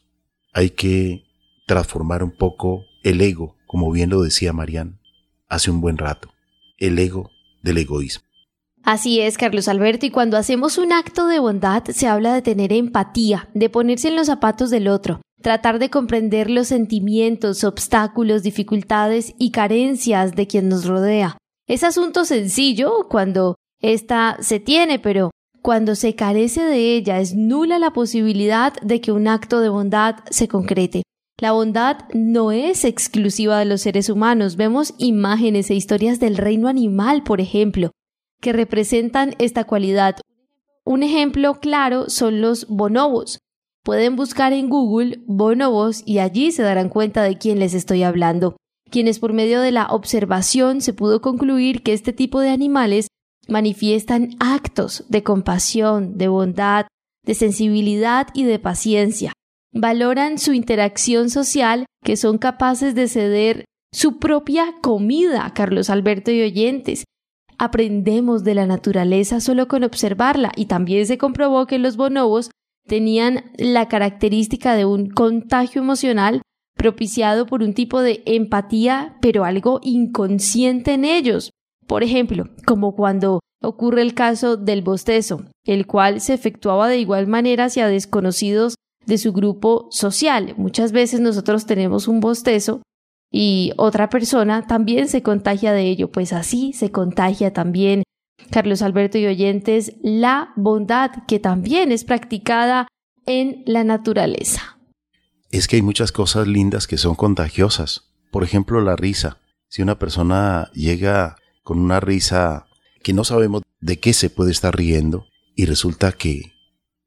Hay 0.53 0.71
que 0.71 1.23
transformar 1.65 2.23
un 2.23 2.31
poco 2.31 2.85
el 3.03 3.21
ego, 3.21 3.55
como 3.65 3.91
bien 3.91 4.09
lo 4.09 4.21
decía 4.21 4.53
Marian 4.53 4.99
hace 5.47 5.71
un 5.71 5.81
buen 5.81 5.97
rato, 5.97 6.29
el 6.77 6.97
ego 6.99 7.29
del 7.61 7.77
egoísmo. 7.77 8.25
Así 8.83 9.21
es, 9.21 9.37
Carlos 9.37 9.67
Alberto, 9.67 10.05
y 10.05 10.11
cuando 10.11 10.37
hacemos 10.37 10.77
un 10.77 10.91
acto 10.91 11.27
de 11.27 11.39
bondad 11.39 11.83
se 11.85 12.07
habla 12.07 12.33
de 12.33 12.41
tener 12.41 12.73
empatía, 12.73 13.49
de 13.53 13.69
ponerse 13.69 14.07
en 14.07 14.15
los 14.15 14.27
zapatos 14.27 14.69
del 14.69 14.87
otro, 14.87 15.21
tratar 15.41 15.77
de 15.79 15.89
comprender 15.89 16.49
los 16.49 16.67
sentimientos, 16.67 17.63
obstáculos, 17.63 18.43
dificultades 18.43 19.33
y 19.37 19.51
carencias 19.51 20.35
de 20.35 20.47
quien 20.47 20.69
nos 20.69 20.85
rodea. 20.85 21.37
Es 21.67 21.83
asunto 21.83 22.25
sencillo 22.25 23.07
cuando 23.09 23.55
ésta 23.81 24.37
se 24.41 24.59
tiene, 24.59 24.99
pero 24.99 25.31
cuando 25.61 25.95
se 25.95 26.15
carece 26.15 26.63
de 26.63 26.95
ella 26.95 27.19
es 27.19 27.35
nula 27.35 27.79
la 27.79 27.91
posibilidad 27.93 28.73
de 28.81 28.99
que 28.99 29.11
un 29.11 29.27
acto 29.27 29.59
de 29.59 29.69
bondad 29.69 30.15
se 30.29 30.47
concrete. 30.47 31.03
La 31.39 31.53
bondad 31.53 31.97
no 32.13 32.51
es 32.51 32.85
exclusiva 32.85 33.57
de 33.59 33.65
los 33.65 33.81
seres 33.81 34.09
humanos. 34.09 34.55
Vemos 34.55 34.93
imágenes 34.97 35.69
e 35.69 35.75
historias 35.75 36.19
del 36.19 36.37
reino 36.37 36.67
animal, 36.67 37.23
por 37.23 37.41
ejemplo, 37.41 37.91
que 38.41 38.53
representan 38.53 39.33
esta 39.39 39.63
cualidad. 39.63 40.17
Un 40.83 41.03
ejemplo 41.03 41.59
claro 41.59 42.09
son 42.09 42.41
los 42.41 42.67
bonobos. 42.67 43.39
Pueden 43.83 44.15
buscar 44.15 44.53
en 44.53 44.69
Google 44.69 45.21
bonobos 45.25 46.03
y 46.05 46.19
allí 46.19 46.51
se 46.51 46.61
darán 46.61 46.89
cuenta 46.89 47.23
de 47.23 47.37
quién 47.37 47.59
les 47.59 47.73
estoy 47.73 48.03
hablando, 48.03 48.55
quienes 48.91 49.17
por 49.17 49.33
medio 49.33 49.61
de 49.61 49.71
la 49.71 49.87
observación 49.87 50.81
se 50.81 50.93
pudo 50.93 51.21
concluir 51.21 51.81
que 51.81 51.93
este 51.93 52.13
tipo 52.13 52.39
de 52.39 52.49
animales 52.49 53.07
manifiestan 53.51 54.29
actos 54.39 55.05
de 55.09 55.21
compasión, 55.23 56.17
de 56.17 56.27
bondad, 56.27 56.87
de 57.23 57.35
sensibilidad 57.35 58.27
y 58.33 58.45
de 58.45 58.57
paciencia. 58.57 59.33
Valoran 59.73 60.39
su 60.39 60.53
interacción 60.53 61.29
social, 61.29 61.85
que 62.03 62.17
son 62.17 62.37
capaces 62.39 62.95
de 62.95 63.07
ceder 63.07 63.65
su 63.93 64.19
propia 64.19 64.75
comida, 64.81 65.51
Carlos 65.53 65.89
Alberto 65.89 66.31
y 66.31 66.41
oyentes, 66.41 67.03
aprendemos 67.61 68.43
de 68.43 68.55
la 68.55 68.65
naturaleza 68.65 69.39
solo 69.39 69.67
con 69.67 69.83
observarla 69.83 70.51
y 70.55 70.65
también 70.65 71.05
se 71.05 71.19
comprobó 71.19 71.67
que 71.67 71.77
los 71.77 71.95
bonobos 71.95 72.49
tenían 72.87 73.51
la 73.55 73.87
característica 73.87 74.73
de 74.73 74.85
un 74.85 75.11
contagio 75.11 75.83
emocional 75.83 76.41
propiciado 76.75 77.45
por 77.45 77.61
un 77.61 77.75
tipo 77.75 78.01
de 78.01 78.23
empatía, 78.25 79.15
pero 79.21 79.45
algo 79.45 79.79
inconsciente 79.83 80.93
en 80.93 81.05
ellos. 81.05 81.51
Por 81.91 82.03
ejemplo, 82.03 82.45
como 82.65 82.95
cuando 82.95 83.41
ocurre 83.61 84.01
el 84.01 84.13
caso 84.13 84.55
del 84.55 84.81
bostezo, 84.81 85.43
el 85.65 85.87
cual 85.87 86.21
se 86.21 86.33
efectuaba 86.33 86.87
de 86.87 86.99
igual 86.99 87.27
manera 87.27 87.65
hacia 87.65 87.87
desconocidos 87.87 88.75
de 89.05 89.17
su 89.17 89.33
grupo 89.33 89.89
social. 89.91 90.53
Muchas 90.55 90.93
veces 90.93 91.19
nosotros 91.19 91.65
tenemos 91.65 92.07
un 92.07 92.21
bostezo 92.21 92.81
y 93.29 93.73
otra 93.75 94.09
persona 94.09 94.65
también 94.67 95.09
se 95.09 95.21
contagia 95.21 95.73
de 95.73 95.81
ello, 95.81 96.09
pues 96.09 96.31
así 96.31 96.71
se 96.71 96.91
contagia 96.91 97.51
también, 97.51 98.03
Carlos 98.51 98.83
Alberto 98.83 99.17
y 99.17 99.25
oyentes, 99.25 99.97
la 100.01 100.53
bondad 100.55 101.11
que 101.27 101.39
también 101.39 101.91
es 101.91 102.05
practicada 102.05 102.87
en 103.25 103.63
la 103.65 103.83
naturaleza. 103.83 104.77
Es 105.51 105.67
que 105.67 105.75
hay 105.75 105.81
muchas 105.81 106.13
cosas 106.13 106.47
lindas 106.47 106.87
que 106.87 106.97
son 106.97 107.15
contagiosas. 107.15 108.13
Por 108.31 108.45
ejemplo, 108.45 108.79
la 108.79 108.95
risa. 108.95 109.39
Si 109.67 109.81
una 109.81 109.99
persona 109.99 110.71
llega 110.73 111.35
con 111.63 111.79
una 111.79 111.99
risa 111.99 112.67
que 113.03 113.13
no 113.13 113.23
sabemos 113.23 113.63
de 113.79 113.99
qué 113.99 114.13
se 114.13 114.29
puede 114.29 114.51
estar 114.51 114.75
riendo 114.75 115.27
y 115.55 115.65
resulta 115.65 116.11
que 116.11 116.53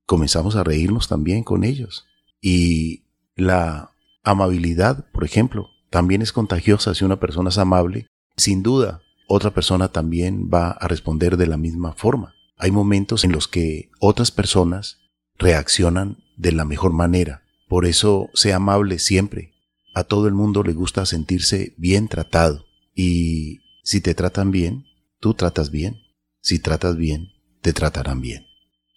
comenzamos 0.06 0.56
a 0.56 0.64
reírnos 0.64 1.08
también 1.08 1.44
con 1.44 1.64
ellos. 1.64 2.06
Y 2.40 3.04
la 3.36 3.92
amabilidad, 4.22 5.10
por 5.12 5.24
ejemplo, 5.24 5.70
también 5.90 6.22
es 6.22 6.32
contagiosa 6.32 6.94
si 6.94 7.04
una 7.04 7.20
persona 7.20 7.50
es 7.50 7.58
amable. 7.58 8.06
Sin 8.36 8.62
duda, 8.62 9.02
otra 9.28 9.52
persona 9.52 9.88
también 9.88 10.50
va 10.52 10.70
a 10.70 10.88
responder 10.88 11.36
de 11.36 11.46
la 11.46 11.56
misma 11.56 11.92
forma. 11.92 12.34
Hay 12.56 12.70
momentos 12.70 13.24
en 13.24 13.32
los 13.32 13.48
que 13.48 13.90
otras 14.00 14.30
personas 14.30 14.98
reaccionan 15.38 16.18
de 16.36 16.52
la 16.52 16.64
mejor 16.64 16.92
manera. 16.92 17.42
Por 17.68 17.86
eso, 17.86 18.30
sea 18.34 18.56
amable 18.56 18.98
siempre. 18.98 19.52
A 19.94 20.04
todo 20.04 20.28
el 20.28 20.34
mundo 20.34 20.62
le 20.62 20.72
gusta 20.72 21.06
sentirse 21.06 21.74
bien 21.76 22.08
tratado. 22.08 22.64
Y 22.94 23.60
si 23.84 24.00
te 24.00 24.14
tratan 24.14 24.50
bien, 24.50 24.86
tú 25.20 25.34
tratas 25.34 25.70
bien. 25.70 26.00
Si 26.42 26.58
tratas 26.58 26.96
bien, 26.96 27.28
te 27.60 27.72
tratarán 27.72 28.20
bien. 28.20 28.46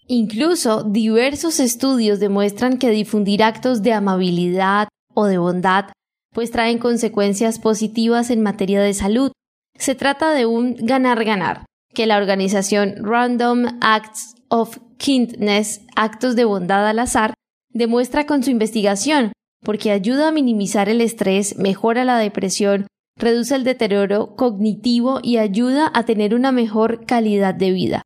Incluso 0.08 0.84
diversos 0.84 1.60
estudios 1.60 2.19
demuestran 2.19 2.80
que 2.80 2.89
difundir 2.89 3.43
actos 3.43 3.84
de 3.84 3.93
amabilidad 3.93 4.88
o 5.13 5.26
de 5.26 5.38
bondad 5.38 5.91
pues 6.38 6.52
traen 6.52 6.78
consecuencias 6.78 7.58
positivas 7.58 8.30
en 8.30 8.43
materia 8.43 8.80
de 8.80 8.93
salud. 8.93 9.32
Se 9.76 9.95
trata 9.95 10.34
de 10.34 10.45
un 10.45 10.76
ganar-ganar, 10.76 11.65
que 11.95 12.06
la 12.06 12.17
organización 12.17 12.93
Random 13.00 13.80
Acts 13.82 14.36
of 14.47 14.78
Kindness, 14.97 15.82
actos 15.95 16.36
de 16.36 16.45
bondad 16.45 16.88
al 16.88 17.00
azar, 17.00 17.34
demuestra 17.71 18.28
con 18.28 18.43
su 18.43 18.52
investigación, 18.52 19.32
porque 19.63 19.89
ayuda 19.89 20.28
a 20.28 20.32
minimizar 20.32 20.89
el 20.89 21.02
estrés, 21.02 21.58
mejora 21.58 22.06
la 22.06 22.19
depresión, 22.19 22.86
reduce 23.18 23.56
el 23.56 23.64
deterioro 23.64 24.36
cognitivo 24.36 25.20
y 25.22 25.38
ayuda 25.38 25.92
a 25.94 26.04
tener 26.04 26.36
una 26.36 26.52
mejor 26.52 27.06
calidad 27.06 27.56
de 27.56 27.72
vida. 27.72 28.02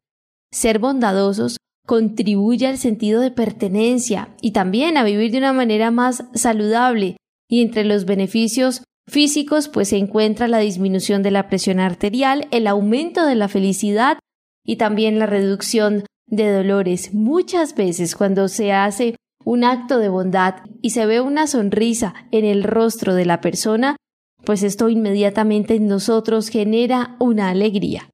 Ser 0.52 0.80
bondadosos 0.80 1.58
contribuye 1.86 2.68
al 2.68 2.78
sentido 2.78 3.22
de 3.22 3.32
pertenencia 3.32 4.36
y 4.42 4.52
también 4.52 4.98
a 4.98 5.04
vivir 5.04 5.32
de 5.32 5.40
una 5.40 5.54
manera 5.54 5.92
más 5.92 6.26
saludable, 6.34 7.18
y 7.50 7.62
entre 7.62 7.84
los 7.84 8.06
beneficios 8.06 8.84
físicos, 9.08 9.68
pues 9.68 9.90
se 9.90 9.98
encuentra 9.98 10.48
la 10.48 10.60
disminución 10.60 11.22
de 11.22 11.32
la 11.32 11.48
presión 11.48 11.80
arterial, 11.80 12.48
el 12.52 12.68
aumento 12.68 13.26
de 13.26 13.36
la 13.36 13.50
felicidad 13.50 14.20
y 14.64 14.78
también 14.78 15.20
la 15.20 15.26
reducción 15.26 16.06
de 16.28 16.52
dolores. 16.52 17.14
Muchas 17.14 17.76
veces 17.76 18.16
cuando 18.16 18.48
se 18.48 18.72
hace 18.72 19.16
un 19.44 19.64
acto 19.64 19.98
de 19.98 20.08
bondad 20.08 20.56
y 20.82 20.92
se 20.92 21.06
ve 21.06 21.20
una 21.20 21.48
sonrisa 21.48 22.14
en 22.32 22.46
el 22.46 22.64
rostro 22.64 23.16
de 23.16 23.26
la 23.26 23.42
persona, 23.42 23.98
pues 24.46 24.64
esto 24.64 24.90
inmediatamente 24.90 25.76
en 25.76 25.88
nosotros 25.88 26.50
genera 26.50 27.16
una 27.20 27.50
alegría. 27.50 28.10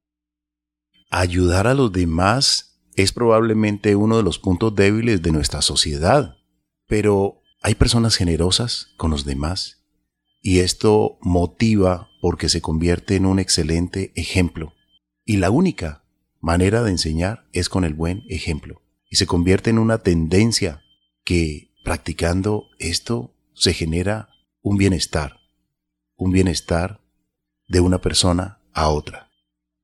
Ayudar 1.10 1.66
a 1.66 1.74
los 1.74 1.92
demás 1.92 2.80
es 2.96 3.12
probablemente 3.12 3.96
uno 3.96 4.16
de 4.16 4.22
los 4.22 4.38
puntos 4.38 4.74
débiles 4.74 5.22
de 5.22 5.32
nuestra 5.32 5.62
sociedad, 5.62 6.36
pero 6.86 7.42
hay 7.62 7.74
personas 7.74 8.16
generosas 8.16 8.88
con 8.96 9.10
los 9.10 9.24
demás 9.24 9.84
y 10.40 10.58
esto 10.60 11.18
motiva 11.20 12.08
porque 12.20 12.48
se 12.48 12.60
convierte 12.60 13.16
en 13.16 13.26
un 13.26 13.38
excelente 13.38 14.12
ejemplo. 14.16 14.74
Y 15.24 15.36
la 15.36 15.50
única 15.50 16.04
manera 16.40 16.82
de 16.82 16.90
enseñar 16.90 17.46
es 17.52 17.68
con 17.68 17.84
el 17.84 17.94
buen 17.94 18.24
ejemplo 18.28 18.82
y 19.10 19.16
se 19.16 19.26
convierte 19.26 19.70
en 19.70 19.78
una 19.78 19.98
tendencia 19.98 20.82
que 21.24 21.74
practicando 21.84 22.66
esto 22.78 23.34
se 23.54 23.72
genera 23.72 24.28
un 24.60 24.76
bienestar, 24.76 25.37
un 26.18 26.32
bienestar 26.32 27.00
de 27.68 27.80
una 27.80 28.00
persona 28.00 28.60
a 28.74 28.88
otra. 28.88 29.30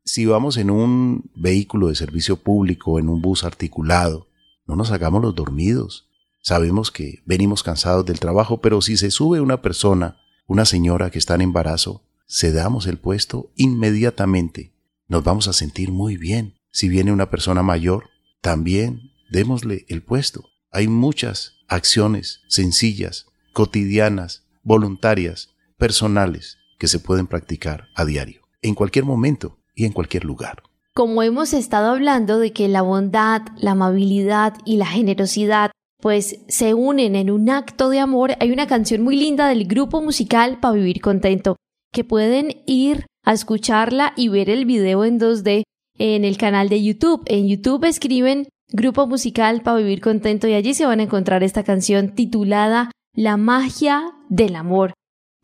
Si 0.04 0.26
vamos 0.26 0.58
en 0.58 0.68
un 0.70 1.30
vehículo 1.34 1.88
de 1.88 1.94
servicio 1.94 2.36
público, 2.36 2.98
en 2.98 3.08
un 3.08 3.22
bus 3.22 3.44
articulado, 3.44 4.28
no 4.66 4.76
nos 4.76 4.90
hagamos 4.90 5.22
los 5.22 5.34
dormidos. 5.34 6.10
Sabemos 6.42 6.90
que 6.90 7.22
venimos 7.24 7.62
cansados 7.62 8.04
del 8.04 8.20
trabajo, 8.20 8.60
pero 8.60 8.82
si 8.82 8.98
se 8.98 9.10
sube 9.10 9.40
una 9.40 9.62
persona, 9.62 10.18
una 10.46 10.66
señora 10.66 11.10
que 11.10 11.18
está 11.18 11.36
en 11.36 11.40
embarazo, 11.40 12.02
cedamos 12.28 12.86
el 12.86 12.98
puesto 12.98 13.50
inmediatamente. 13.56 14.74
Nos 15.08 15.24
vamos 15.24 15.48
a 15.48 15.52
sentir 15.52 15.90
muy 15.90 16.16
bien. 16.16 16.54
Si 16.70 16.88
viene 16.88 17.12
una 17.12 17.30
persona 17.30 17.62
mayor, 17.62 18.10
también 18.40 19.12
démosle 19.30 19.86
el 19.88 20.02
puesto. 20.02 20.44
Hay 20.70 20.88
muchas 20.88 21.54
acciones 21.68 22.40
sencillas, 22.48 23.26
cotidianas, 23.52 24.42
voluntarias, 24.64 25.53
personales, 25.78 26.58
que 26.78 26.88
se 26.88 26.98
pueden 26.98 27.26
practicar 27.26 27.88
a 27.94 28.04
diario, 28.04 28.42
en 28.62 28.74
cualquier 28.74 29.04
momento 29.04 29.58
y 29.74 29.84
en 29.84 29.92
cualquier 29.92 30.24
lugar. 30.24 30.62
Como 30.94 31.22
hemos 31.22 31.52
estado 31.52 31.90
hablando 31.90 32.38
de 32.38 32.52
que 32.52 32.68
la 32.68 32.82
bondad, 32.82 33.42
la 33.56 33.72
amabilidad 33.72 34.54
y 34.64 34.76
la 34.76 34.86
generosidad 34.86 35.70
pues 36.00 36.40
se 36.48 36.74
unen 36.74 37.16
en 37.16 37.30
un 37.30 37.48
acto 37.48 37.88
de 37.88 37.98
amor, 37.98 38.32
hay 38.38 38.52
una 38.52 38.66
canción 38.66 39.00
muy 39.00 39.16
linda 39.16 39.48
del 39.48 39.66
grupo 39.66 40.02
musical 40.02 40.60
Para 40.60 40.74
Vivir 40.74 41.00
Contento, 41.00 41.56
que 41.92 42.04
pueden 42.04 42.62
ir 42.66 43.06
a 43.24 43.32
escucharla 43.32 44.12
y 44.14 44.28
ver 44.28 44.50
el 44.50 44.66
video 44.66 45.04
en 45.04 45.18
2D 45.18 45.62
en 45.98 46.24
el 46.24 46.36
canal 46.36 46.68
de 46.68 46.82
YouTube. 46.82 47.22
En 47.26 47.48
YouTube 47.48 47.84
escriben 47.84 48.48
Grupo 48.68 49.06
Musical 49.06 49.62
Para 49.62 49.78
Vivir 49.78 50.00
Contento 50.00 50.46
y 50.46 50.54
allí 50.54 50.74
se 50.74 50.86
van 50.86 51.00
a 51.00 51.04
encontrar 51.04 51.42
esta 51.42 51.64
canción 51.64 52.14
titulada 52.14 52.90
La 53.14 53.36
magia 53.36 54.12
del 54.28 54.56
amor, 54.56 54.92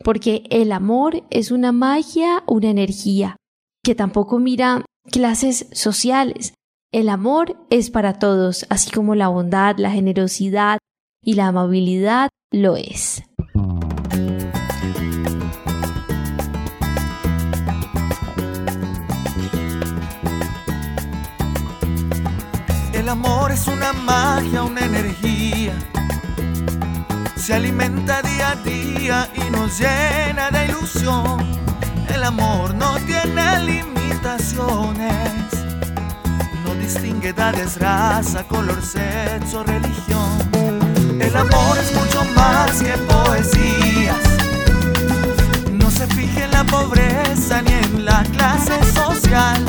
porque 0.03 0.43
el 0.49 0.71
amor 0.71 1.23
es 1.29 1.51
una 1.51 1.71
magia, 1.71 2.43
una 2.47 2.69
energía, 2.69 3.37
que 3.83 3.95
tampoco 3.95 4.39
mira 4.39 4.85
clases 5.11 5.67
sociales. 5.71 6.53
El 6.91 7.09
amor 7.09 7.57
es 7.69 7.89
para 7.89 8.19
todos, 8.19 8.65
así 8.69 8.91
como 8.91 9.15
la 9.15 9.29
bondad, 9.29 9.77
la 9.77 9.91
generosidad 9.91 10.79
y 11.23 11.35
la 11.35 11.47
amabilidad 11.47 12.29
lo 12.51 12.75
es. 12.75 13.23
El 22.93 23.09
amor 23.09 23.51
es 23.51 23.67
una 23.67 23.93
magia, 23.93 24.63
una 24.63 24.85
energía. 24.85 25.73
Se 27.41 27.55
alimenta 27.55 28.21
día 28.21 28.51
a 28.51 28.55
día 28.57 29.27
y 29.33 29.49
nos 29.49 29.79
llena 29.79 30.51
de 30.51 30.65
ilusión. 30.65 31.43
El 32.07 32.23
amor 32.23 32.75
no 32.75 32.97
tiene 32.99 33.59
limitaciones. 33.61 35.47
No 36.63 36.75
distingue 36.75 37.29
edades, 37.29 37.79
raza, 37.79 38.43
color, 38.43 38.79
sexo, 38.83 39.63
religión. 39.63 40.51
El 41.19 41.35
amor 41.35 41.79
es 41.79 41.91
mucho 41.95 42.23
más 42.35 42.79
que 42.79 42.95
poesías. 43.11 44.19
No 45.71 45.89
se 45.89 46.05
fije 46.13 46.43
en 46.43 46.51
la 46.51 46.63
pobreza 46.63 47.63
ni 47.63 47.73
en 47.73 48.05
la 48.05 48.23
clase 48.25 48.83
social. 48.93 49.65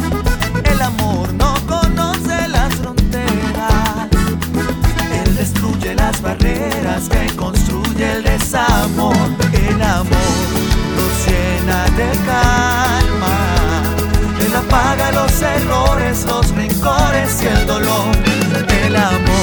Desamor. 8.52 9.16
El 9.52 9.82
amor 9.82 10.42
nos 10.96 11.26
llena 11.26 11.84
de 11.96 12.10
calma. 12.26 13.36
Él 14.44 14.54
apaga 14.54 15.12
los 15.12 15.42
errores, 15.42 16.24
los 16.26 16.50
rencores 16.50 17.42
y 17.42 17.46
el 17.46 17.66
dolor. 17.66 18.12
El 18.84 18.96
amor 18.96 19.41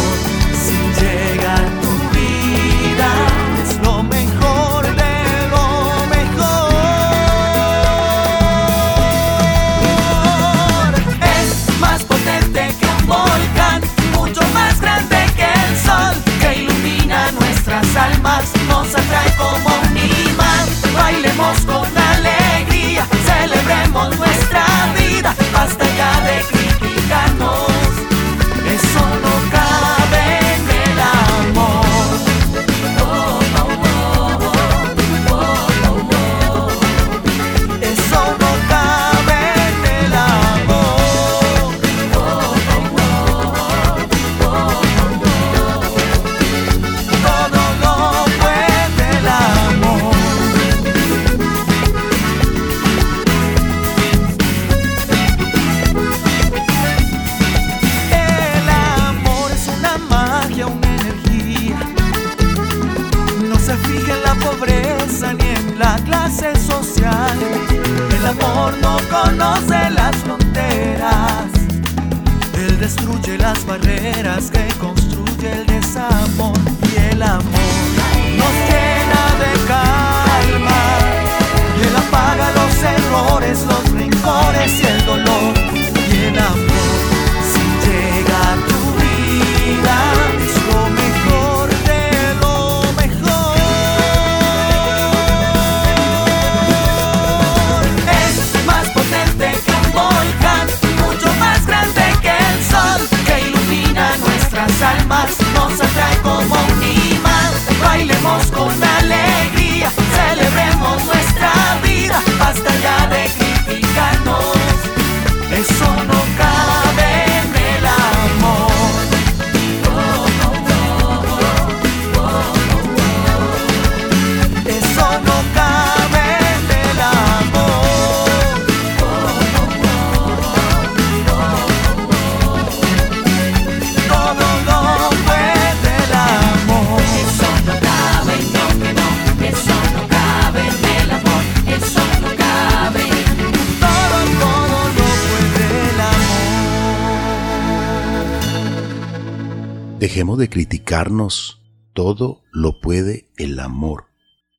Dejemos 150.09 150.39
de 150.39 150.49
criticarnos. 150.49 151.61
Todo 151.93 152.41
lo 152.51 152.81
puede 152.81 153.29
el 153.37 153.59
amor. 153.59 154.05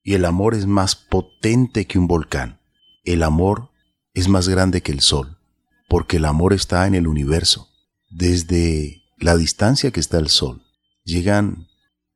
Y 0.05 0.15
el 0.15 0.25
amor 0.25 0.55
es 0.55 0.67
más 0.67 0.95
potente 0.95 1.89
que 1.89 1.99
un 1.99 2.07
volcán. 2.07 2.61
El 3.03 3.25
amor 3.25 3.73
es 4.15 4.29
más 4.29 4.49
grande 4.49 4.81
que 4.81 4.93
el 4.93 5.01
sol, 5.01 5.41
porque 5.89 6.19
el 6.19 6.27
amor 6.27 6.53
está 6.53 6.87
en 6.87 6.95
el 6.95 7.09
universo. 7.09 7.69
Desde 8.11 9.03
la 9.19 9.37
distancia 9.37 9.91
que 9.91 9.99
está 9.99 10.19
el 10.19 10.29
sol, 10.29 10.63
llegan 11.03 11.67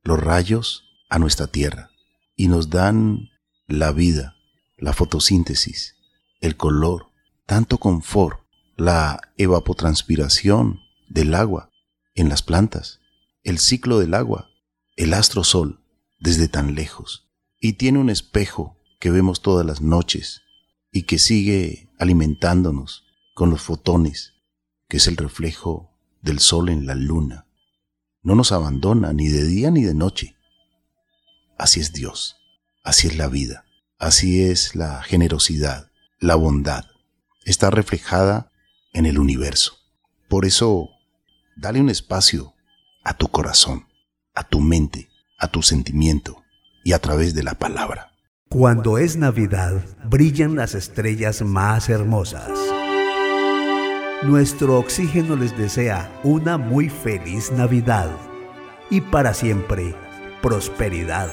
los 0.01 0.17
rayos 0.17 0.85
a 1.09 1.19
nuestra 1.19 1.47
tierra 1.47 1.89
y 2.37 2.47
nos 2.47 2.69
dan 2.69 3.31
la 3.67 3.91
vida, 3.91 4.37
la 4.77 4.93
fotosíntesis, 4.93 5.97
el 6.39 6.55
color, 6.55 7.07
tanto 7.45 7.79
confort, 7.79 8.39
la 8.77 9.19
evapotranspiración 9.35 10.79
del 11.09 11.35
agua 11.35 11.69
en 12.13 12.29
las 12.29 12.41
plantas, 12.41 13.01
el 13.45 13.59
ciclo 13.59 13.99
del 13.99 14.15
agua, 14.15 14.49
el 14.95 15.13
astro 15.13 15.43
sol 15.43 15.79
desde 16.19 16.47
tan 16.47 16.73
lejos, 16.73 17.29
y 17.59 17.73
tiene 17.73 17.99
un 17.99 18.09
espejo 18.09 18.81
que 18.99 19.11
vemos 19.11 19.43
todas 19.43 19.63
las 19.63 19.81
noches 19.81 20.41
y 20.91 21.03
que 21.03 21.19
sigue 21.19 21.91
alimentándonos 21.99 23.05
con 23.35 23.51
los 23.51 23.61
fotones, 23.61 24.33
que 24.89 24.97
es 24.97 25.05
el 25.05 25.15
reflejo 25.15 25.91
del 26.23 26.39
sol 26.39 26.69
en 26.69 26.87
la 26.87 26.95
luna. 26.95 27.45
No 28.23 28.33
nos 28.33 28.51
abandona 28.51 29.13
ni 29.13 29.27
de 29.27 29.43
día 29.43 29.69
ni 29.69 29.83
de 29.83 29.93
noche. 29.93 30.35
Así 31.55 31.79
es 31.79 31.93
Dios, 31.93 32.37
así 32.83 33.07
es 33.07 33.15
la 33.15 33.27
vida, 33.27 33.65
así 33.99 34.41
es 34.41 34.75
la 34.75 35.03
generosidad, 35.03 35.91
la 36.19 36.33
bondad. 36.33 36.85
Está 37.43 37.69
reflejada 37.69 38.51
en 38.91 39.05
el 39.05 39.19
universo. 39.19 39.77
Por 40.29 40.45
eso, 40.45 40.89
dale 41.55 41.79
un 41.79 41.91
espacio 41.91 42.54
a 43.05 43.13
tu 43.13 43.29
corazón, 43.29 43.85
a 44.33 44.43
tu 44.43 44.59
mente, 44.59 45.09
a 45.39 45.47
tu 45.47 45.61
sentimiento 45.61 46.43
y 46.83 46.91
a 46.91 46.99
través 46.99 47.33
de 47.33 47.43
la 47.43 47.53
palabra. 47.53 48.11
Cuando 48.49 48.97
es 48.97 49.15
Navidad, 49.15 49.83
brillan 50.09 50.55
las 50.55 50.75
estrellas 50.75 51.41
más 51.41 51.87
hermosas. 51.87 52.49
Nuestro 54.23 54.79
oxígeno 54.79 55.35
les 55.35 55.55
desea 55.57 56.19
una 56.23 56.57
muy 56.57 56.89
feliz 56.89 57.51
Navidad 57.51 58.09
y 58.89 59.01
para 59.01 59.33
siempre 59.33 59.95
prosperidad. 60.41 61.31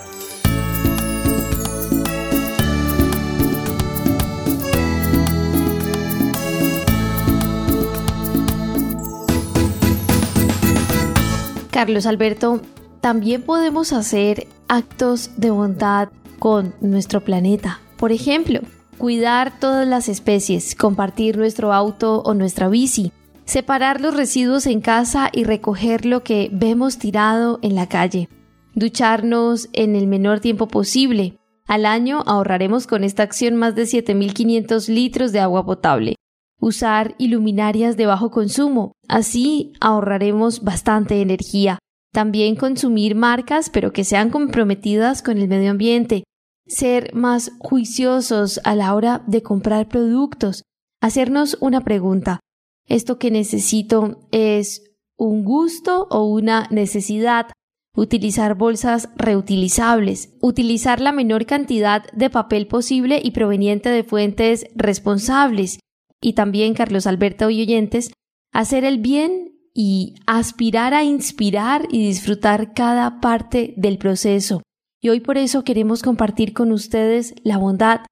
Carlos 11.72 12.04
Alberto, 12.04 12.60
también 13.00 13.40
podemos 13.40 13.94
hacer 13.94 14.46
actos 14.68 15.30
de 15.38 15.50
bondad 15.50 16.10
con 16.38 16.74
nuestro 16.82 17.24
planeta. 17.24 17.80
Por 17.96 18.12
ejemplo, 18.12 18.60
cuidar 18.98 19.58
todas 19.58 19.88
las 19.88 20.10
especies, 20.10 20.74
compartir 20.74 21.38
nuestro 21.38 21.72
auto 21.72 22.20
o 22.26 22.34
nuestra 22.34 22.68
bici, 22.68 23.10
separar 23.46 24.02
los 24.02 24.14
residuos 24.14 24.66
en 24.66 24.82
casa 24.82 25.30
y 25.32 25.44
recoger 25.44 26.04
lo 26.04 26.22
que 26.22 26.50
vemos 26.52 26.98
tirado 26.98 27.58
en 27.62 27.74
la 27.74 27.88
calle, 27.88 28.28
ducharnos 28.74 29.70
en 29.72 29.96
el 29.96 30.06
menor 30.06 30.40
tiempo 30.40 30.68
posible. 30.68 31.38
Al 31.66 31.86
año 31.86 32.22
ahorraremos 32.26 32.86
con 32.86 33.02
esta 33.02 33.22
acción 33.22 33.56
más 33.56 33.74
de 33.74 33.84
7.500 33.84 34.88
litros 34.88 35.32
de 35.32 35.40
agua 35.40 35.64
potable 35.64 36.16
usar 36.62 37.16
iluminarias 37.18 37.96
de 37.96 38.06
bajo 38.06 38.30
consumo. 38.30 38.92
Así 39.08 39.72
ahorraremos 39.80 40.62
bastante 40.62 41.20
energía. 41.20 41.80
También 42.12 42.54
consumir 42.54 43.16
marcas 43.16 43.68
pero 43.68 43.92
que 43.92 44.04
sean 44.04 44.30
comprometidas 44.30 45.22
con 45.22 45.38
el 45.38 45.48
medio 45.48 45.72
ambiente. 45.72 46.22
Ser 46.66 47.12
más 47.14 47.50
juiciosos 47.58 48.60
a 48.62 48.76
la 48.76 48.94
hora 48.94 49.24
de 49.26 49.42
comprar 49.42 49.88
productos. 49.88 50.62
Hacernos 51.00 51.58
una 51.60 51.80
pregunta. 51.80 52.38
¿Esto 52.86 53.18
que 53.18 53.32
necesito 53.32 54.28
es 54.30 54.94
un 55.18 55.44
gusto 55.44 56.06
o 56.10 56.24
una 56.26 56.68
necesidad? 56.70 57.48
Utilizar 57.96 58.54
bolsas 58.54 59.08
reutilizables. 59.16 60.36
Utilizar 60.40 61.00
la 61.00 61.10
menor 61.10 61.44
cantidad 61.44 62.04
de 62.12 62.30
papel 62.30 62.68
posible 62.68 63.20
y 63.22 63.32
proveniente 63.32 63.88
de 63.88 64.04
fuentes 64.04 64.66
responsables 64.76 65.80
y 66.22 66.32
también 66.32 66.72
Carlos 66.72 67.06
Alberto 67.06 67.50
y 67.50 67.60
oyentes, 67.60 68.12
hacer 68.52 68.84
el 68.84 68.98
bien 68.98 69.58
y 69.74 70.14
aspirar 70.26 70.94
a 70.94 71.04
inspirar 71.04 71.86
y 71.90 72.06
disfrutar 72.06 72.72
cada 72.72 73.20
parte 73.20 73.74
del 73.76 73.98
proceso. 73.98 74.62
Y 75.00 75.08
hoy 75.08 75.20
por 75.20 75.36
eso 75.36 75.64
queremos 75.64 76.02
compartir 76.02 76.52
con 76.52 76.70
ustedes 76.70 77.34
la 77.42 77.58
bondad, 77.58 78.02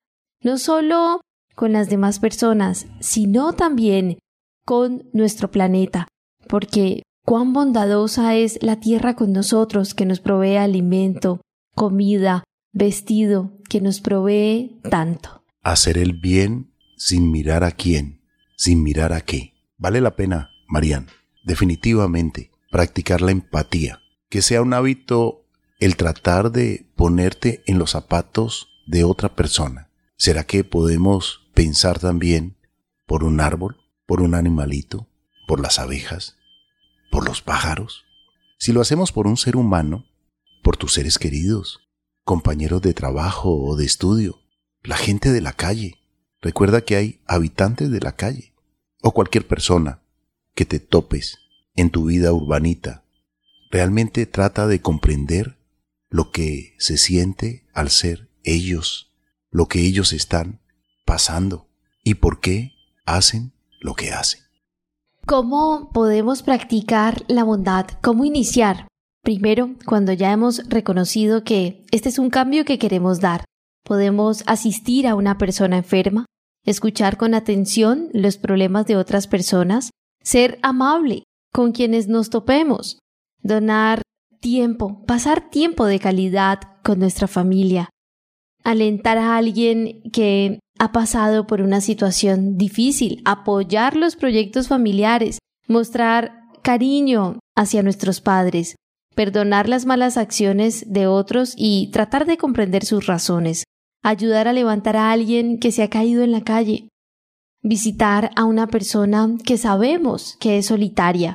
no 0.42 0.58
solo 0.58 1.20
con 1.54 1.72
las 1.72 1.88
demás 1.88 2.18
personas, 2.18 2.86
sino 3.00 3.52
también 3.52 4.18
con 4.66 5.08
nuestro 5.12 5.50
planeta, 5.50 6.08
porque 6.48 7.02
cuán 7.24 7.52
bondadosa 7.52 8.34
es 8.34 8.60
la 8.62 8.80
tierra 8.80 9.14
con 9.14 9.32
nosotros 9.32 9.94
que 9.94 10.06
nos 10.06 10.20
provee 10.20 10.56
alimento, 10.56 11.40
comida, 11.76 12.42
vestido, 12.72 13.52
que 13.68 13.80
nos 13.80 14.00
provee 14.00 14.80
tanto. 14.90 15.44
Hacer 15.62 15.98
el 15.98 16.14
bien 16.14 16.69
sin 17.00 17.30
mirar 17.32 17.64
a 17.64 17.70
quién, 17.70 18.20
sin 18.56 18.82
mirar 18.82 19.14
a 19.14 19.22
qué. 19.22 19.54
Vale 19.78 20.02
la 20.02 20.16
pena, 20.16 20.50
Marian, 20.68 21.06
definitivamente, 21.44 22.50
practicar 22.70 23.22
la 23.22 23.30
empatía, 23.30 24.02
que 24.28 24.42
sea 24.42 24.60
un 24.60 24.74
hábito 24.74 25.46
el 25.78 25.96
tratar 25.96 26.52
de 26.52 26.86
ponerte 26.96 27.62
en 27.66 27.78
los 27.78 27.92
zapatos 27.92 28.68
de 28.86 29.04
otra 29.04 29.34
persona. 29.34 29.88
¿Será 30.18 30.44
que 30.44 30.62
podemos 30.62 31.48
pensar 31.54 31.98
también 31.98 32.58
por 33.06 33.24
un 33.24 33.40
árbol, 33.40 33.78
por 34.04 34.20
un 34.20 34.34
animalito, 34.34 35.08
por 35.48 35.58
las 35.58 35.78
abejas, 35.78 36.36
por 37.10 37.26
los 37.26 37.40
pájaros? 37.40 38.04
Si 38.58 38.74
lo 38.74 38.82
hacemos 38.82 39.10
por 39.10 39.26
un 39.26 39.38
ser 39.38 39.56
humano, 39.56 40.04
por 40.62 40.76
tus 40.76 40.92
seres 40.92 41.18
queridos, 41.18 41.80
compañeros 42.24 42.82
de 42.82 42.92
trabajo 42.92 43.56
o 43.56 43.74
de 43.74 43.86
estudio, 43.86 44.42
la 44.82 44.98
gente 44.98 45.32
de 45.32 45.40
la 45.40 45.54
calle, 45.54 45.99
Recuerda 46.42 46.80
que 46.80 46.96
hay 46.96 47.20
habitantes 47.26 47.90
de 47.90 48.00
la 48.00 48.16
calle 48.16 48.54
o 49.02 49.12
cualquier 49.12 49.46
persona 49.46 50.02
que 50.54 50.64
te 50.64 50.80
topes 50.80 51.38
en 51.74 51.90
tu 51.90 52.06
vida 52.06 52.32
urbanita. 52.32 53.04
Realmente 53.70 54.26
trata 54.26 54.66
de 54.66 54.80
comprender 54.80 55.58
lo 56.08 56.30
que 56.30 56.74
se 56.78 56.96
siente 56.96 57.66
al 57.72 57.90
ser 57.90 58.30
ellos, 58.42 59.12
lo 59.50 59.66
que 59.66 59.80
ellos 59.80 60.12
están 60.12 60.60
pasando 61.04 61.68
y 62.02 62.14
por 62.14 62.40
qué 62.40 62.72
hacen 63.04 63.52
lo 63.80 63.94
que 63.94 64.12
hacen. 64.12 64.40
¿Cómo 65.26 65.90
podemos 65.92 66.42
practicar 66.42 67.24
la 67.28 67.44
bondad? 67.44 67.86
¿Cómo 68.02 68.24
iniciar? 68.24 68.88
Primero, 69.22 69.74
cuando 69.84 70.12
ya 70.12 70.32
hemos 70.32 70.66
reconocido 70.68 71.44
que 71.44 71.84
este 71.90 72.08
es 72.08 72.18
un 72.18 72.30
cambio 72.30 72.64
que 72.64 72.78
queremos 72.78 73.20
dar, 73.20 73.44
podemos 73.84 74.42
asistir 74.46 75.06
a 75.06 75.14
una 75.14 75.38
persona 75.38 75.76
enferma, 75.76 76.26
escuchar 76.64 77.16
con 77.16 77.34
atención 77.34 78.08
los 78.12 78.36
problemas 78.36 78.86
de 78.86 78.96
otras 78.96 79.26
personas, 79.26 79.90
ser 80.22 80.58
amable 80.62 81.24
con 81.52 81.72
quienes 81.72 82.08
nos 82.08 82.30
topemos, 82.30 82.98
donar 83.42 84.02
tiempo, 84.40 85.04
pasar 85.06 85.50
tiempo 85.50 85.86
de 85.86 85.98
calidad 85.98 86.60
con 86.82 86.98
nuestra 86.98 87.28
familia, 87.28 87.90
alentar 88.62 89.18
a 89.18 89.36
alguien 89.36 90.02
que 90.12 90.60
ha 90.78 90.92
pasado 90.92 91.46
por 91.46 91.60
una 91.60 91.80
situación 91.80 92.56
difícil, 92.56 93.22
apoyar 93.24 93.96
los 93.96 94.16
proyectos 94.16 94.68
familiares, 94.68 95.38
mostrar 95.66 96.40
cariño 96.62 97.38
hacia 97.56 97.82
nuestros 97.82 98.20
padres, 98.20 98.76
perdonar 99.14 99.68
las 99.68 99.86
malas 99.86 100.16
acciones 100.16 100.90
de 100.90 101.06
otros 101.06 101.54
y 101.56 101.90
tratar 101.92 102.26
de 102.26 102.38
comprender 102.38 102.84
sus 102.84 103.06
razones, 103.06 103.64
ayudar 104.02 104.48
a 104.48 104.52
levantar 104.52 104.96
a 104.96 105.12
alguien 105.12 105.58
que 105.58 105.72
se 105.72 105.82
ha 105.82 105.90
caído 105.90 106.22
en 106.22 106.32
la 106.32 106.42
calle, 106.42 106.88
visitar 107.62 108.30
a 108.36 108.44
una 108.44 108.66
persona 108.66 109.28
que 109.44 109.58
sabemos 109.58 110.36
que 110.40 110.58
es 110.58 110.66
solitaria, 110.66 111.34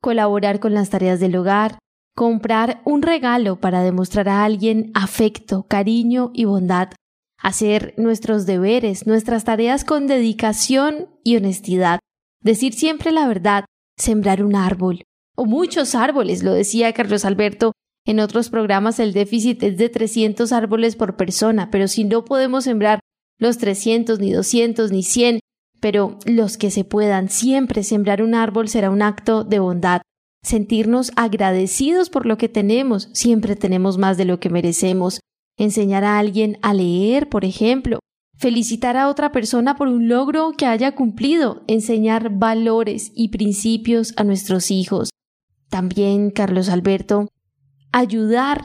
colaborar 0.00 0.60
con 0.60 0.74
las 0.74 0.90
tareas 0.90 1.20
del 1.20 1.36
hogar, 1.36 1.78
comprar 2.14 2.82
un 2.84 3.02
regalo 3.02 3.60
para 3.60 3.82
demostrar 3.82 4.28
a 4.28 4.44
alguien 4.44 4.90
afecto, 4.94 5.64
cariño 5.68 6.30
y 6.34 6.44
bondad, 6.44 6.90
hacer 7.40 7.94
nuestros 7.96 8.44
deberes, 8.44 9.06
nuestras 9.06 9.44
tareas 9.44 9.84
con 9.84 10.06
dedicación 10.06 11.08
y 11.24 11.36
honestidad, 11.36 12.00
decir 12.42 12.74
siempre 12.74 13.12
la 13.12 13.26
verdad, 13.26 13.64
sembrar 13.96 14.42
un 14.42 14.56
árbol, 14.56 15.04
o 15.36 15.44
muchos 15.44 15.94
árboles, 15.94 16.42
lo 16.42 16.52
decía 16.52 16.92
Carlos 16.92 17.24
Alberto 17.24 17.72
en 18.08 18.20
otros 18.20 18.48
programas 18.48 19.00
el 19.00 19.12
déficit 19.12 19.62
es 19.62 19.76
de 19.76 19.90
300 19.90 20.50
árboles 20.52 20.96
por 20.96 21.16
persona, 21.16 21.70
pero 21.70 21.88
si 21.88 22.04
no 22.04 22.24
podemos 22.24 22.64
sembrar 22.64 23.00
los 23.38 23.58
300, 23.58 24.18
ni 24.18 24.32
200, 24.32 24.90
ni 24.90 25.02
100, 25.02 25.40
pero 25.78 26.18
los 26.24 26.56
que 26.56 26.70
se 26.70 26.84
puedan, 26.84 27.28
siempre 27.28 27.84
sembrar 27.84 28.22
un 28.22 28.34
árbol 28.34 28.70
será 28.70 28.88
un 28.88 29.02
acto 29.02 29.44
de 29.44 29.58
bondad. 29.58 30.00
sentirnos 30.42 31.12
agradecidos 31.16 32.08
por 32.08 32.24
lo 32.24 32.38
que 32.38 32.48
tenemos. 32.48 33.10
Siempre 33.12 33.56
tenemos 33.56 33.98
más 33.98 34.16
de 34.16 34.24
lo 34.24 34.40
que 34.40 34.48
merecemos. 34.48 35.20
Enseñar 35.58 36.04
a 36.04 36.18
alguien 36.18 36.56
a 36.62 36.72
leer, 36.72 37.28
por 37.28 37.44
ejemplo. 37.44 37.98
Felicitar 38.38 38.96
a 38.96 39.08
otra 39.08 39.32
persona 39.32 39.76
por 39.76 39.88
un 39.88 40.08
logro 40.08 40.52
que 40.56 40.64
haya 40.64 40.94
cumplido. 40.94 41.62
Enseñar 41.66 42.30
valores 42.38 43.12
y 43.14 43.28
principios 43.28 44.14
a 44.16 44.24
nuestros 44.24 44.70
hijos. 44.70 45.10
También, 45.68 46.30
Carlos 46.30 46.70
Alberto, 46.70 47.28
ayudar, 47.92 48.64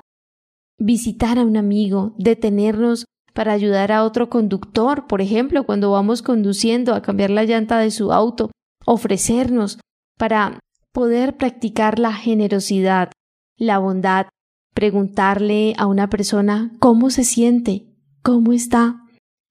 visitar 0.78 1.40
a 1.40 1.44
un 1.44 1.58
amigo, 1.58 2.16
detenernos 2.18 3.06
para 3.34 3.54
ayudar 3.54 3.92
a 3.92 4.04
otro 4.04 4.30
conductor, 4.30 5.08
por 5.08 5.22
ejemplo, 5.22 5.66
cuando 5.66 5.92
vamos 5.92 6.22
conduciendo 6.22 6.94
a 6.94 7.02
cambiar 7.02 7.32
la 7.32 7.44
llanta 7.46 7.80
de 7.80 7.92
su 7.92 8.14
auto, 8.14 8.52
ofrecernos 8.86 9.80
para 10.18 10.60
poder 10.92 11.38
practicar 11.38 12.00
la 12.00 12.14
generosidad, 12.14 13.12
la 13.58 13.80
bondad, 13.80 14.28
preguntarle 14.74 15.74
a 15.78 15.88
una 15.88 16.10
persona 16.10 16.72
cómo 16.80 17.10
se 17.10 17.24
siente, 17.24 17.88
cómo 18.22 18.54
está. 18.54 19.02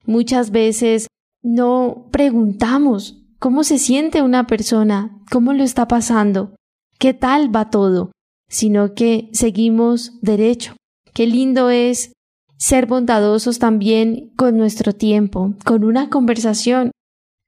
Muchas 0.05 0.51
veces 0.51 1.07
no 1.41 2.07
preguntamos 2.11 3.21
cómo 3.39 3.63
se 3.63 3.77
siente 3.77 4.21
una 4.21 4.47
persona, 4.47 5.19
cómo 5.29 5.53
lo 5.53 5.63
está 5.63 5.87
pasando, 5.87 6.55
qué 6.99 7.13
tal 7.13 7.53
va 7.53 7.69
todo, 7.69 8.11
sino 8.53 8.93
que 8.93 9.29
seguimos 9.33 10.19
derecho. 10.21 10.75
Qué 11.15 11.25
lindo 11.25 11.71
es 11.71 12.13
ser 12.59 12.85
bondadosos 12.85 13.57
también 13.57 14.31
con 14.35 14.57
nuestro 14.57 14.93
tiempo, 14.93 15.55
con 15.65 15.83
una 15.83 16.11
conversación. 16.11 16.91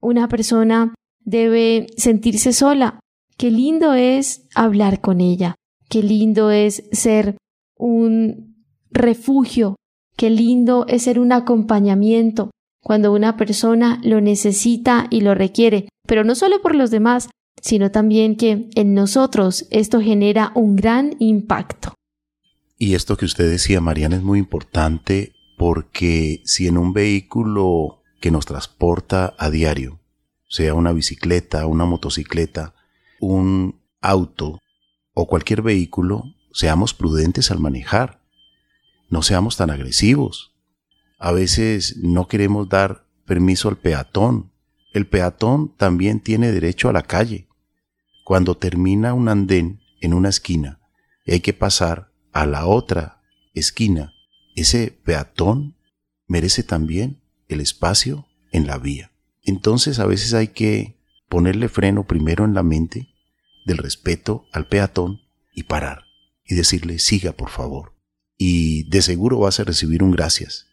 Una 0.01 0.27
persona 0.27 0.95
debe 1.23 1.85
sentirse 1.95 2.53
sola. 2.53 2.99
Qué 3.37 3.51
lindo 3.51 3.93
es 3.93 4.47
hablar 4.55 4.99
con 4.99 5.21
ella. 5.21 5.53
Qué 5.89 6.01
lindo 6.01 6.49
es 6.49 6.83
ser 6.91 7.37
un 7.77 8.65
refugio. 8.89 9.75
Qué 10.17 10.31
lindo 10.31 10.87
es 10.87 11.03
ser 11.03 11.19
un 11.19 11.31
acompañamiento 11.33 12.49
cuando 12.83 13.13
una 13.13 13.37
persona 13.37 14.01
lo 14.03 14.21
necesita 14.21 15.05
y 15.11 15.21
lo 15.21 15.35
requiere, 15.35 15.87
pero 16.07 16.23
no 16.23 16.33
solo 16.33 16.61
por 16.61 16.73
los 16.73 16.89
demás, 16.89 17.29
sino 17.61 17.91
también 17.91 18.35
que 18.35 18.69
en 18.75 18.93
nosotros 18.93 19.67
esto 19.71 20.01
genera 20.01 20.51
un 20.55 20.75
gran 20.75 21.15
impacto. 21.19 21.93
Y 22.77 22.95
esto 22.95 23.17
que 23.17 23.25
usted 23.25 23.49
decía, 23.49 23.81
Mariana, 23.81 24.17
es 24.17 24.23
muy 24.23 24.39
importante 24.39 25.33
porque 25.57 26.41
si 26.45 26.67
en 26.67 26.77
un 26.77 26.93
vehículo 26.93 28.01
que 28.19 28.31
nos 28.31 28.45
transporta 28.45 29.33
a 29.37 29.49
diario, 29.49 29.99
sea 30.49 30.73
una 30.73 30.91
bicicleta, 30.91 31.67
una 31.67 31.85
motocicleta, 31.85 32.75
un 33.19 33.81
auto 34.01 34.59
o 35.13 35.27
cualquier 35.27 35.61
vehículo, 35.61 36.23
seamos 36.53 36.93
prudentes 36.93 37.51
al 37.51 37.59
manejar. 37.59 38.21
No 39.09 39.21
seamos 39.21 39.57
tan 39.57 39.69
agresivos. 39.69 40.53
A 41.17 41.31
veces 41.31 41.97
no 41.97 42.27
queremos 42.27 42.69
dar 42.69 43.05
permiso 43.25 43.69
al 43.69 43.77
peatón. 43.77 44.51
El 44.95 45.07
peatón 45.07 45.75
también 45.75 46.21
tiene 46.21 46.53
derecho 46.53 46.87
a 46.87 46.93
la 46.93 47.01
calle. 47.01 47.49
Cuando 48.23 48.55
termina 48.55 49.13
un 49.13 49.27
andén 49.27 49.81
en 49.99 50.13
una 50.13 50.29
esquina 50.29 50.79
y 51.25 51.33
hay 51.33 51.41
que 51.41 51.51
pasar 51.51 52.13
a 52.31 52.45
la 52.45 52.65
otra 52.65 53.21
esquina, 53.53 54.13
ese 54.55 54.91
peatón 54.91 55.75
merece 56.27 56.63
también 56.63 57.21
el 57.49 57.59
espacio 57.59 58.25
en 58.53 58.67
la 58.67 58.77
vía. 58.77 59.11
Entonces 59.43 59.99
a 59.99 60.05
veces 60.05 60.33
hay 60.33 60.47
que 60.47 60.97
ponerle 61.27 61.67
freno 61.67 62.07
primero 62.07 62.45
en 62.45 62.53
la 62.53 62.63
mente 62.63 63.09
del 63.65 63.79
respeto 63.79 64.45
al 64.53 64.69
peatón 64.69 65.19
y 65.53 65.63
parar 65.63 66.05
y 66.45 66.55
decirle 66.55 66.99
siga 66.99 67.33
por 67.33 67.49
favor. 67.49 67.97
Y 68.37 68.83
de 68.89 69.01
seguro 69.01 69.39
vas 69.39 69.59
a 69.59 69.65
recibir 69.65 70.03
un 70.03 70.11
gracias 70.11 70.67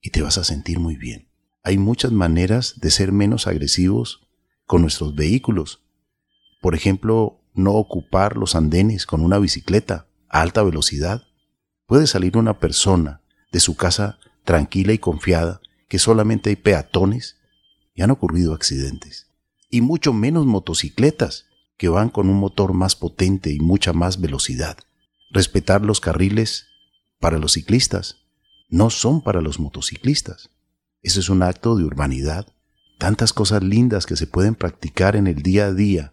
y 0.00 0.08
te 0.08 0.22
vas 0.22 0.38
a 0.38 0.44
sentir 0.44 0.78
muy 0.78 0.96
bien. 0.96 1.27
Hay 1.68 1.76
muchas 1.76 2.12
maneras 2.12 2.80
de 2.80 2.90
ser 2.90 3.12
menos 3.12 3.46
agresivos 3.46 4.26
con 4.64 4.80
nuestros 4.80 5.14
vehículos. 5.14 5.82
Por 6.62 6.74
ejemplo, 6.74 7.42
no 7.52 7.72
ocupar 7.72 8.38
los 8.38 8.54
andenes 8.54 9.04
con 9.04 9.20
una 9.20 9.38
bicicleta 9.38 10.06
a 10.30 10.40
alta 10.40 10.62
velocidad, 10.62 11.24
puede 11.84 12.06
salir 12.06 12.38
una 12.38 12.58
persona 12.58 13.20
de 13.52 13.60
su 13.60 13.76
casa 13.76 14.18
tranquila 14.44 14.94
y 14.94 14.98
confiada 14.98 15.60
que 15.90 15.98
solamente 15.98 16.48
hay 16.48 16.56
peatones 16.56 17.36
y 17.94 18.00
han 18.00 18.12
ocurrido 18.12 18.54
accidentes. 18.54 19.26
Y 19.68 19.82
mucho 19.82 20.14
menos 20.14 20.46
motocicletas 20.46 21.48
que 21.76 21.90
van 21.90 22.08
con 22.08 22.30
un 22.30 22.40
motor 22.40 22.72
más 22.72 22.96
potente 22.96 23.52
y 23.52 23.58
mucha 23.58 23.92
más 23.92 24.22
velocidad. 24.22 24.78
Respetar 25.32 25.82
los 25.82 26.00
carriles 26.00 26.64
para 27.20 27.36
los 27.36 27.52
ciclistas 27.52 28.24
no 28.70 28.88
son 28.88 29.20
para 29.20 29.42
los 29.42 29.60
motociclistas. 29.60 30.48
Eso 31.02 31.20
es 31.20 31.28
un 31.28 31.42
acto 31.42 31.76
de 31.76 31.84
urbanidad. 31.84 32.46
Tantas 32.98 33.32
cosas 33.32 33.62
lindas 33.62 34.06
que 34.06 34.16
se 34.16 34.26
pueden 34.26 34.54
practicar 34.54 35.16
en 35.16 35.26
el 35.26 35.42
día 35.42 35.66
a 35.66 35.72
día 35.72 36.12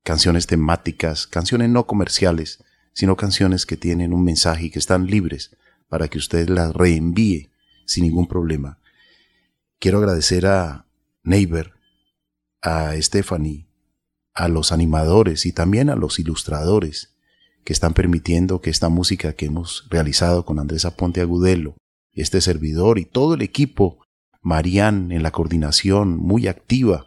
canciones 0.03 0.46
temáticas, 0.46 1.26
canciones 1.26 1.68
no 1.70 1.86
comerciales, 1.86 2.64
sino 2.93 3.16
canciones 3.16 3.66
que 3.66 3.76
tienen 3.76 4.12
un 4.12 4.24
mensaje 4.24 4.66
y 4.66 4.70
que 4.70 4.78
están 4.78 5.07
libres 5.07 5.57
para 5.88 6.09
que 6.09 6.18
usted 6.18 6.49
las 6.49 6.72
reenvíe 6.74 7.51
sin 7.86 8.05
ningún 8.05 8.26
problema. 8.26 8.78
Quiero 9.78 9.99
agradecer 9.99 10.47
a 10.47 10.86
Neighbor 11.22 11.80
a 12.62 12.95
Stephanie, 13.01 13.66
a 14.34 14.49
los 14.49 14.72
animadores 14.72 15.47
y 15.47 15.53
también 15.53 15.91
a 15.91 15.97
los 15.97 16.18
ilustradores 16.18 17.14
que 17.64 17.72
están 17.72 17.95
permitiendo 17.95 18.61
que 18.61 18.70
esta 18.70 18.88
música 18.88 19.32
que 19.32 19.47
hemos 19.47 19.86
realizado 19.91 20.45
con 20.45 20.59
Andrés 20.59 20.84
Aponte 20.84 21.20
Agudelo, 21.20 21.76
este 22.12 22.41
servidor 22.41 22.99
y 22.99 23.05
todo 23.05 23.34
el 23.34 23.43
equipo, 23.43 23.99
Marian 24.43 25.12
en 25.12 25.22
la 25.22 25.30
coordinación 25.30 26.16
muy 26.16 26.49
activa, 26.49 27.07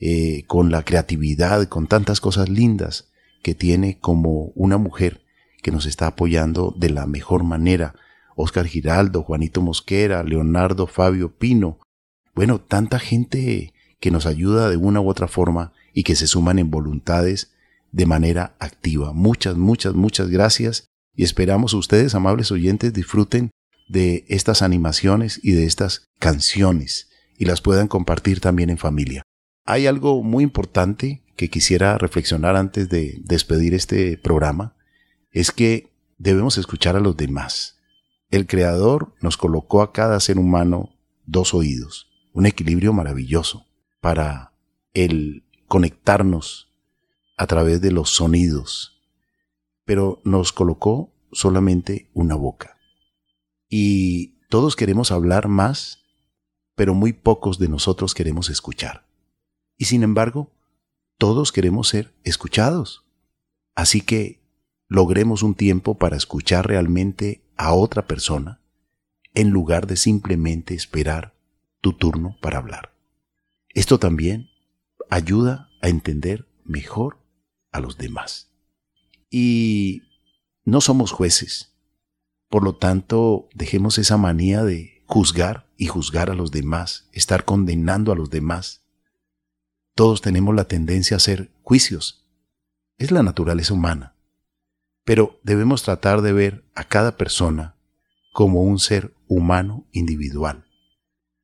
eh, 0.00 0.44
con 0.46 0.70
la 0.70 0.84
creatividad, 0.84 1.68
con 1.68 1.86
tantas 1.86 2.20
cosas 2.20 2.48
lindas 2.48 3.11
que 3.42 3.54
tiene 3.54 3.98
como 3.98 4.52
una 4.54 4.78
mujer 4.78 5.22
que 5.62 5.70
nos 5.70 5.86
está 5.86 6.06
apoyando 6.06 6.74
de 6.76 6.90
la 6.90 7.06
mejor 7.06 7.44
manera. 7.44 7.94
Oscar 8.34 8.66
Giraldo, 8.66 9.22
Juanito 9.22 9.60
Mosquera, 9.60 10.22
Leonardo 10.22 10.86
Fabio 10.86 11.36
Pino. 11.36 11.78
Bueno, 12.34 12.60
tanta 12.60 12.98
gente 12.98 13.74
que 14.00 14.10
nos 14.10 14.26
ayuda 14.26 14.70
de 14.70 14.76
una 14.76 15.00
u 15.00 15.08
otra 15.08 15.28
forma 15.28 15.72
y 15.92 16.02
que 16.02 16.16
se 16.16 16.26
suman 16.26 16.58
en 16.58 16.70
voluntades 16.70 17.52
de 17.92 18.06
manera 18.06 18.56
activa. 18.58 19.12
Muchas, 19.12 19.56
muchas, 19.56 19.94
muchas 19.94 20.28
gracias 20.28 20.86
y 21.14 21.24
esperamos 21.24 21.74
ustedes, 21.74 22.14
amables 22.14 22.50
oyentes, 22.50 22.92
disfruten 22.92 23.50
de 23.88 24.24
estas 24.28 24.62
animaciones 24.62 25.38
y 25.42 25.52
de 25.52 25.66
estas 25.66 26.06
canciones 26.18 27.10
y 27.38 27.44
las 27.44 27.60
puedan 27.60 27.88
compartir 27.88 28.40
también 28.40 28.70
en 28.70 28.78
familia. 28.78 29.22
Hay 29.66 29.86
algo 29.86 30.22
muy 30.22 30.42
importante 30.42 31.21
que 31.36 31.50
quisiera 31.50 31.98
reflexionar 31.98 32.56
antes 32.56 32.88
de 32.88 33.20
despedir 33.24 33.74
este 33.74 34.18
programa, 34.18 34.76
es 35.30 35.50
que 35.50 35.92
debemos 36.18 36.58
escuchar 36.58 36.96
a 36.96 37.00
los 37.00 37.16
demás. 37.16 37.78
El 38.30 38.46
Creador 38.46 39.14
nos 39.20 39.36
colocó 39.36 39.82
a 39.82 39.92
cada 39.92 40.18
ser 40.20 40.38
humano 40.38 40.90
dos 41.26 41.54
oídos, 41.54 42.10
un 42.32 42.46
equilibrio 42.46 42.92
maravilloso 42.92 43.66
para 44.00 44.52
el 44.94 45.44
conectarnos 45.68 46.72
a 47.36 47.46
través 47.46 47.80
de 47.80 47.92
los 47.92 48.10
sonidos, 48.10 49.02
pero 49.84 50.20
nos 50.24 50.52
colocó 50.52 51.12
solamente 51.32 52.10
una 52.12 52.34
boca. 52.34 52.76
Y 53.68 54.38
todos 54.48 54.76
queremos 54.76 55.10
hablar 55.12 55.48
más, 55.48 56.04
pero 56.74 56.94
muy 56.94 57.12
pocos 57.12 57.58
de 57.58 57.68
nosotros 57.68 58.14
queremos 58.14 58.50
escuchar. 58.50 59.06
Y 59.76 59.86
sin 59.86 60.02
embargo, 60.02 60.52
todos 61.22 61.52
queremos 61.52 61.86
ser 61.86 62.12
escuchados. 62.24 63.04
Así 63.76 64.00
que 64.00 64.40
logremos 64.88 65.44
un 65.44 65.54
tiempo 65.54 65.96
para 65.96 66.16
escuchar 66.16 66.66
realmente 66.66 67.44
a 67.56 67.74
otra 67.74 68.08
persona 68.08 68.60
en 69.32 69.50
lugar 69.50 69.86
de 69.86 69.96
simplemente 69.96 70.74
esperar 70.74 71.36
tu 71.80 71.92
turno 71.92 72.36
para 72.42 72.58
hablar. 72.58 72.96
Esto 73.68 74.00
también 74.00 74.48
ayuda 75.10 75.70
a 75.80 75.88
entender 75.88 76.48
mejor 76.64 77.18
a 77.70 77.78
los 77.78 77.98
demás. 77.98 78.50
Y 79.30 80.02
no 80.64 80.80
somos 80.80 81.12
jueces. 81.12 81.72
Por 82.48 82.64
lo 82.64 82.74
tanto, 82.74 83.48
dejemos 83.54 83.96
esa 83.98 84.16
manía 84.16 84.64
de 84.64 85.04
juzgar 85.06 85.68
y 85.76 85.86
juzgar 85.86 86.30
a 86.30 86.34
los 86.34 86.50
demás, 86.50 87.08
estar 87.12 87.44
condenando 87.44 88.10
a 88.10 88.16
los 88.16 88.28
demás 88.28 88.81
todos 89.94 90.22
tenemos 90.22 90.54
la 90.54 90.64
tendencia 90.64 91.16
a 91.16 91.18
hacer 91.18 91.52
juicios. 91.62 92.26
Es 92.96 93.10
la 93.10 93.22
naturaleza 93.22 93.74
humana. 93.74 94.16
Pero 95.04 95.40
debemos 95.42 95.82
tratar 95.82 96.22
de 96.22 96.32
ver 96.32 96.64
a 96.74 96.84
cada 96.84 97.16
persona 97.16 97.76
como 98.32 98.62
un 98.62 98.78
ser 98.78 99.14
humano 99.26 99.86
individual, 99.92 100.64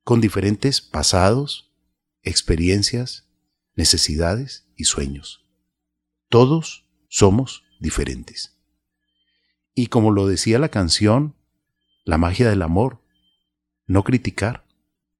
con 0.03 0.21
diferentes 0.21 0.81
pasados, 0.81 1.71
experiencias, 2.23 3.27
necesidades 3.75 4.67
y 4.75 4.85
sueños. 4.85 5.45
Todos 6.29 6.87
somos 7.09 7.63
diferentes. 7.79 8.57
Y 9.75 9.87
como 9.87 10.11
lo 10.11 10.27
decía 10.27 10.57
la 10.57 10.69
canción, 10.69 11.35
la 12.05 12.17
magia 12.17 12.49
del 12.49 12.61
amor, 12.61 13.03
no 13.85 14.03
criticar. 14.03 14.65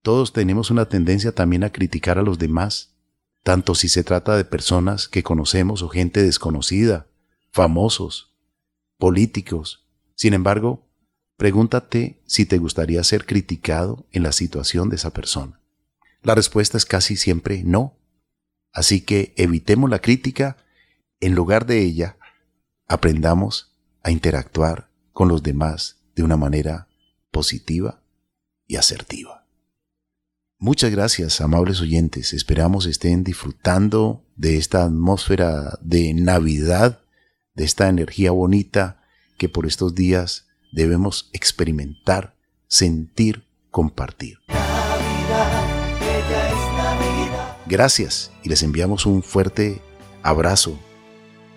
Todos 0.01 0.33
tenemos 0.33 0.71
una 0.71 0.85
tendencia 0.85 1.33
también 1.33 1.63
a 1.63 1.71
criticar 1.71 2.17
a 2.17 2.23
los 2.23 2.39
demás 2.39 2.98
tanto 3.43 3.75
si 3.75 3.89
se 3.89 4.03
trata 4.03 4.35
de 4.35 4.45
personas 4.45 5.07
que 5.07 5.23
conocemos 5.23 5.81
o 5.81 5.89
gente 5.89 6.23
desconocida, 6.23 7.07
famosos, 7.51 8.35
políticos. 8.97 9.87
Sin 10.15 10.33
embargo, 10.33 10.87
pregúntate 11.37 12.21
si 12.25 12.45
te 12.45 12.57
gustaría 12.57 13.03
ser 13.03 13.25
criticado 13.25 14.05
en 14.11 14.23
la 14.23 14.31
situación 14.31 14.89
de 14.89 14.97
esa 14.97 15.11
persona. 15.11 15.59
La 16.21 16.35
respuesta 16.35 16.77
es 16.77 16.85
casi 16.85 17.15
siempre 17.15 17.63
no. 17.63 17.97
Así 18.71 19.01
que 19.01 19.33
evitemos 19.37 19.89
la 19.89 19.99
crítica, 19.99 20.57
en 21.19 21.33
lugar 21.33 21.65
de 21.65 21.81
ella, 21.81 22.17
aprendamos 22.87 23.73
a 24.03 24.11
interactuar 24.11 24.89
con 25.13 25.27
los 25.27 25.43
demás 25.43 26.01
de 26.15 26.23
una 26.23 26.37
manera 26.37 26.87
positiva 27.31 28.01
y 28.67 28.75
asertiva. 28.75 29.38
Muchas 30.61 30.91
gracias, 30.91 31.39
amables 31.39 31.79
oyentes. 31.79 32.33
Esperamos 32.33 32.85
estén 32.85 33.23
disfrutando 33.23 34.25
de 34.35 34.57
esta 34.57 34.83
atmósfera 34.83 35.79
de 35.81 36.13
Navidad, 36.13 36.99
de 37.55 37.63
esta 37.63 37.87
energía 37.87 38.31
bonita 38.31 39.01
que 39.37 39.47
por 39.47 39.65
estos 39.65 39.95
días 39.95 40.47
debemos 40.73 41.29
experimentar, 41.31 42.35
sentir, 42.67 43.45
compartir. 43.71 44.39
Gracias 47.65 48.29
y 48.43 48.49
les 48.49 48.61
enviamos 48.61 49.05
un 49.05 49.23
fuerte 49.23 49.81
abrazo 50.23 50.77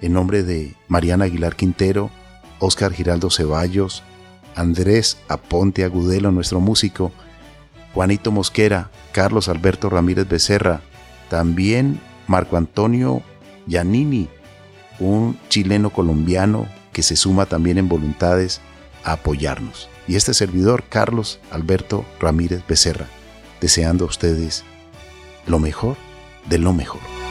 en 0.00 0.12
nombre 0.12 0.44
de 0.44 0.76
Mariana 0.86 1.24
Aguilar 1.24 1.56
Quintero, 1.56 2.12
Oscar 2.60 2.92
Giraldo 2.92 3.30
Ceballos, 3.30 4.04
Andrés 4.54 5.18
Aponte 5.26 5.82
Agudelo, 5.82 6.30
nuestro 6.30 6.60
músico, 6.60 7.10
Juanito 7.94 8.30
Mosquera, 8.30 8.90
Carlos 9.12 9.48
Alberto 9.48 9.90
Ramírez 9.90 10.28
Becerra, 10.28 10.80
también 11.28 12.00
Marco 12.26 12.56
Antonio 12.56 13.22
Giannini, 13.66 14.28
un 14.98 15.38
chileno 15.48 15.90
colombiano 15.90 16.66
que 16.92 17.02
se 17.02 17.16
suma 17.16 17.46
también 17.46 17.78
en 17.78 17.88
voluntades 17.88 18.60
a 19.04 19.12
apoyarnos. 19.12 19.88
Y 20.08 20.16
este 20.16 20.34
servidor, 20.34 20.84
Carlos 20.88 21.40
Alberto 21.50 22.04
Ramírez 22.20 22.62
Becerra, 22.66 23.06
deseando 23.60 24.04
a 24.04 24.08
ustedes 24.08 24.64
lo 25.46 25.58
mejor 25.58 25.96
de 26.48 26.58
lo 26.58 26.72
mejor. 26.72 27.21